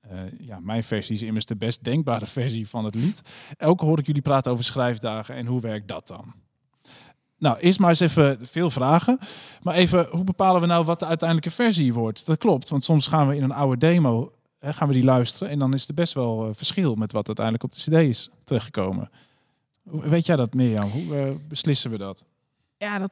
[0.01, 3.21] Eh, ja, mijn versie is immers de best denkbare versie van het lied.
[3.57, 6.33] Elke hoor ik jullie praten over schrijfdagen en hoe werkt dat dan?
[7.37, 9.19] Nou, eerst maar eens even veel vragen.
[9.61, 12.25] Maar even, hoe bepalen we nou wat de uiteindelijke versie wordt?
[12.25, 15.49] Dat klopt, want soms gaan we in een oude demo, hè, gaan we die luisteren
[15.49, 18.29] en dan is er best wel eh, verschil met wat uiteindelijk op de cd is
[18.43, 19.09] terechtgekomen.
[19.83, 20.89] Weet jij dat, Mirjam?
[20.89, 22.23] Hoe eh, beslissen we dat?
[22.77, 23.11] Ja, dat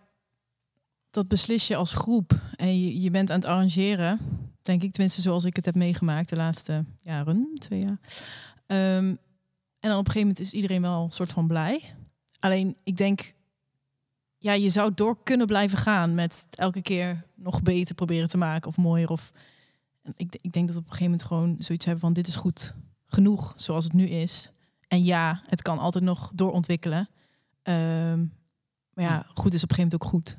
[1.13, 2.39] dat beslis je als groep.
[2.55, 4.19] En je, je bent aan het arrangeren,
[4.61, 4.91] denk ik.
[4.91, 7.99] Tenminste, zoals ik het heb meegemaakt de laatste jaren, twee jaar.
[8.65, 9.15] Ehm,
[9.79, 11.95] en dan op een gegeven moment is iedereen wel een soort van blij.
[12.39, 13.33] Alleen, ik denk,
[14.43, 18.67] ja, je zou door kunnen blijven gaan met elke keer nog beter proberen te maken
[18.69, 19.09] of mooier.
[19.09, 19.31] Of,
[20.03, 22.27] en ik, ik denk dat we op een gegeven moment gewoon zoiets hebben van dit
[22.27, 22.73] is goed
[23.05, 24.51] genoeg zoals het nu is.
[24.87, 27.09] En ja, het kan altijd nog doorontwikkelen.
[27.61, 28.19] Ehm,
[28.93, 30.37] maar ja, goed is op een gegeven moment ook goed.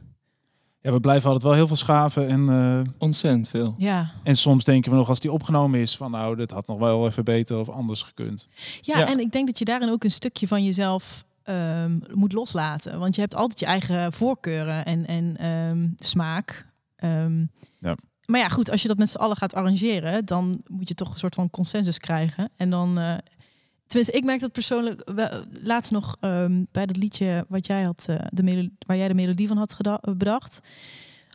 [0.80, 2.28] Ja, we blijven altijd wel heel veel schaven.
[2.28, 3.74] En, eh, Ontzettend veel.
[3.78, 6.78] Ja, en soms denken we nog als die opgenomen is van nou, dit had nog
[6.78, 8.48] wel even beter of anders gekund.
[8.80, 9.06] Ja, Ja.
[9.06, 12.98] en ik denk dat je daarin ook een stukje van jezelf ehm, moet loslaten.
[12.98, 16.66] Want je hebt altijd je eigen voorkeuren en, en ehm, smaak.
[16.96, 17.40] Ehm,
[17.80, 17.96] Ja.
[18.26, 21.10] Maar ja, goed, als je dat met z'n allen gaat arrangeren, dan moet je toch
[21.12, 22.50] een soort van consensus krijgen.
[22.56, 22.98] En dan,
[23.86, 26.16] tenminste, ik merk dat persoonlijk wel, laatst nog
[26.72, 29.76] bij dat liedje wat jij had, eh, de waar jij de melodie van had
[30.16, 30.60] bedacht.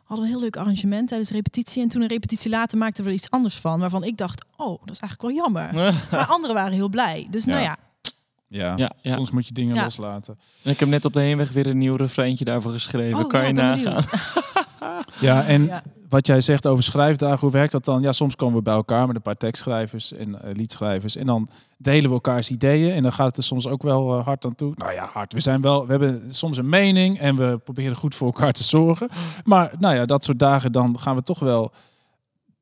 [0.03, 1.81] Hadden we een heel leuk arrangement tijdens de repetitie.
[1.81, 3.79] En toen een repetitie later maakten we er iets anders van.
[3.79, 5.73] Waarvan ik dacht, oh, dat is eigenlijk wel jammer.
[6.11, 7.27] Maar anderen waren heel blij.
[7.29, 7.77] Dus nou Ja.
[8.49, 9.13] Ja, Ja, Ja, ja.
[9.13, 9.83] soms moet je dingen Ja.
[9.83, 10.39] loslaten.
[10.63, 13.19] En ik heb net op de heenweg weer een nieuw refreintje daarvoor geschreven.
[13.19, 14.03] Oh, kan ja, je nagaan.
[15.19, 15.83] Ja, en Ja.
[16.09, 18.01] wat jij zegt over schrijfdagen, hoe werkt dat dan?
[18.01, 21.15] Ja, soms komen we bij elkaar met een paar tekstschrijvers en eh, liedschrijvers.
[21.15, 22.91] En dan delen we elkaars ideeën.
[22.93, 24.73] En dan gaat het er soms ook wel eh, hard aan toe.
[24.75, 25.33] Nou ja, hard.
[25.33, 28.63] We, zijn wel, we hebben soms een mening en we proberen goed voor elkaar te
[28.63, 29.09] zorgen.
[29.43, 31.71] Maar nou ja, dat soort dagen, dan gaan we toch wel...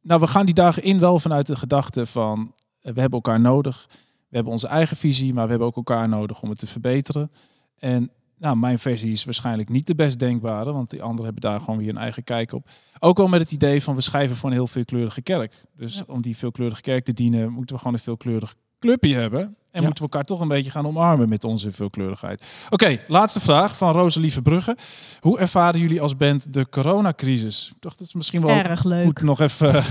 [0.01, 2.53] Nou, we gaan die dagen in wel vanuit de gedachte van...
[2.81, 3.88] eh, we hebben elkaar nodig.
[4.30, 7.32] We hebben onze eigen visie, maar we hebben ook elkaar nodig om het te verbeteren.
[7.78, 11.59] En nou, mijn versie is waarschijnlijk niet de best denkbare, want die anderen hebben daar
[11.59, 12.69] gewoon weer een eigen kijk op.
[12.99, 15.63] Ook wel met het idee van we schrijven voor een heel veelkleurige kerk.
[15.78, 16.03] Dus Ja.
[16.07, 19.41] om die veelkleurige kerk te dienen, moeten we gewoon een veelkleurig clubje hebben.
[19.41, 19.88] En Ja.
[19.88, 22.43] moeten we elkaar toch een beetje gaan omarmen met onze veelkleurigheid.
[22.69, 24.78] Oké, laatste vraag van Rosalie Verbrugge.
[25.19, 27.73] Hoe ervaren jullie als band de coronacrisis?
[27.80, 29.05] Toch, dat is misschien wel erg leuk.
[29.05, 29.86] goed nog even eh,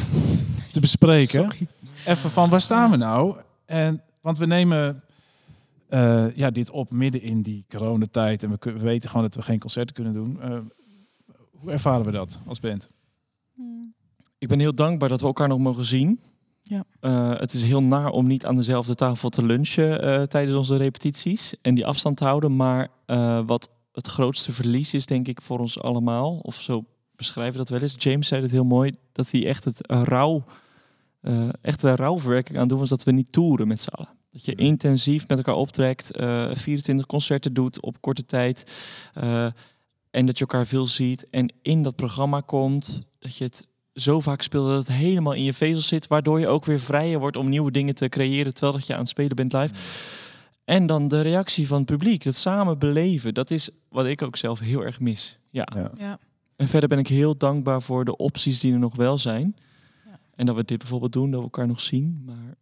[0.71, 1.43] te bespreken.
[1.51, 1.67] Sorry.
[2.07, 3.37] Even van waar staan we nou?
[3.65, 5.03] En, want we nemen
[5.89, 8.43] eh, ja, dit op midden in die coronatijd.
[8.43, 10.41] En we, weten gewoon dat we geen concerten kunnen doen.
[10.41, 10.59] Eh,
[11.51, 12.89] hoe ervaren we dat als band?
[14.39, 16.21] Ik ben heel dankbaar dat we elkaar nog mogen zien.
[16.63, 16.85] Ja.
[17.01, 20.77] Eh, het is heel naar om niet aan dezelfde tafel te lunchen eh, tijdens onze
[20.77, 22.57] repetities en die afstand te houden.
[22.57, 26.85] Maar eh, wat het grootste verlies is, denk ik, voor ons allemaal, of zo
[27.17, 27.95] beschrijven we dat wel eens.
[27.99, 30.45] James zei het heel mooi, dat hij echt het rouw,
[31.21, 34.16] eh, echt de rouwverwerking aan doen was dat we niet toeren met z'n allen.
[34.37, 38.65] Dat je intensief met elkaar optrekt, eh 24 concerten doet op korte tijd.
[39.15, 39.47] eh,
[40.11, 44.21] en dat je elkaar veel ziet en in dat programma komt, dat je het zo
[44.21, 47.37] vaak speelt dat het helemaal in je vezels zit, waardoor je ook weer vrijer wordt
[47.37, 49.75] om nieuwe dingen te creëren terwijl dat je aan het spelen bent live.
[50.65, 54.37] En dan de reactie van het publiek, dat samen beleven, dat is wat ik ook
[54.37, 55.39] zelf heel erg mis.
[55.51, 55.69] Ja.
[55.75, 55.91] Ja.
[55.99, 56.19] Ja.
[56.57, 59.57] En verder ben ik heel dankbaar voor de opties die er nog wel zijn.
[60.05, 60.19] Ja.
[60.35, 62.23] En dat we dit bijvoorbeeld doen, dat we elkaar nog zien.
[62.27, 62.55] Maar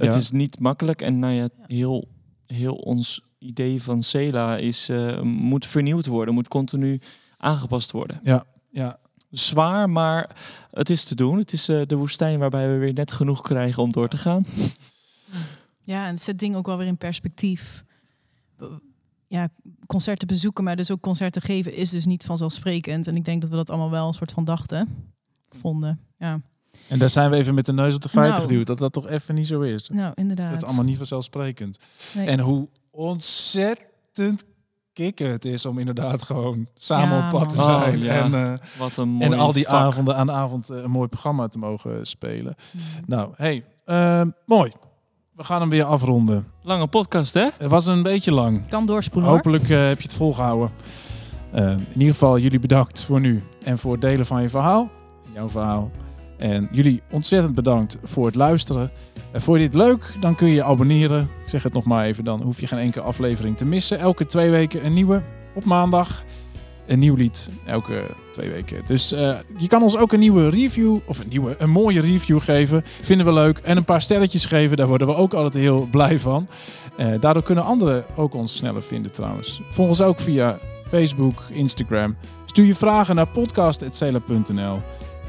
[0.00, 0.18] het Ja.
[0.18, 1.02] is niet makkelijk.
[1.02, 2.08] En nou ja, heel,
[2.46, 7.00] heel ons idee van Cela is, eh, moet vernieuwd worden, moet continu
[7.36, 8.20] aangepast worden.
[8.22, 8.98] Ja,
[9.30, 10.36] Zwaar, maar
[10.70, 11.38] het is te doen.
[11.38, 14.44] Het is eh, de woestijn waarbij we weer net genoeg krijgen om door te gaan.
[15.82, 17.84] Ja, en het zet dingen ook wel weer in perspectief.
[19.26, 19.48] Ja,
[19.86, 23.06] concerten bezoeken, maar dus ook concerten geven is dus niet vanzelfsprekend.
[23.06, 24.88] En ik denk dat we dat allemaal wel een soort van dachten,
[25.48, 26.00] vonden.
[26.18, 26.40] Ja,
[26.90, 28.48] en daar zijn we even met de neus op de feiten Nou.
[28.48, 28.66] geduwd.
[28.66, 29.88] Dat dat toch even niet zo is.
[29.88, 30.50] nou inderdaad.
[30.50, 31.78] Dat is allemaal niet vanzelfsprekend.
[32.14, 32.26] Nee.
[32.28, 34.44] En hoe ontzettend
[34.92, 37.98] kicken het is om inderdaad gewoon samen Ja, op pad te zijn.
[37.98, 38.22] Oh, ja.
[38.24, 39.74] En, eh, Wat een mooi en al die vak.
[39.74, 42.54] avonden aan avond eh, een mooi programma te mogen spelen.
[42.70, 42.84] Mhm.
[43.06, 44.72] Nou, hey, eh, mooi.
[45.32, 46.46] We gaan hem weer afronden.
[46.62, 47.46] Lange podcast, hè?
[47.58, 48.68] Het was een beetje lang.
[48.68, 49.36] Kan doorspoelen hoor.
[49.38, 50.70] Hopelijk eh, heb je het volgehouden.
[51.52, 54.90] Eh, in ieder geval jullie bedankt voor nu en voor het delen van je verhaal.
[55.34, 55.90] Jouw verhaal.
[56.40, 58.90] En jullie ontzettend bedankt voor het luisteren.
[59.32, 60.14] En vond je dit leuk?
[60.20, 61.22] Dan kun je je abonneren.
[61.22, 63.98] Ik zeg het nog maar even, dan hoef je geen enkele aflevering te missen.
[63.98, 65.22] Elke twee weken een nieuwe.
[65.54, 66.24] Op maandag
[66.86, 67.50] een nieuw lied.
[67.64, 68.82] Elke twee weken.
[68.86, 72.40] Dus eh, je kan ons ook een nieuwe review, of een nieuwe, een mooie review
[72.40, 72.84] geven.
[73.00, 73.58] Vinden we leuk.
[73.58, 74.76] En een paar sterretjes geven.
[74.76, 76.48] Daar worden we ook altijd heel blij van.
[76.96, 79.60] Eh, daardoor kunnen anderen ook ons sneller vinden trouwens.
[79.70, 82.16] Volg ons ook via Facebook, Instagram.
[82.46, 84.80] Stuur je vragen naar podcast.cela.nl.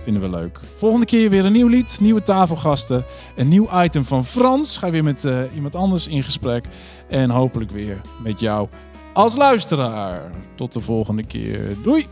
[0.01, 0.59] Vinden we leuk.
[0.75, 3.05] Volgende keer weer een nieuw lied, nieuwe tafelgasten.
[3.35, 4.77] Een nieuw item van Frans.
[4.77, 6.65] Ga weer met eh, iemand anders in gesprek.
[7.07, 8.67] En hopelijk weer met jou
[9.13, 10.31] als luisteraar.
[10.55, 11.75] Tot de volgende keer.
[11.83, 12.05] Doei!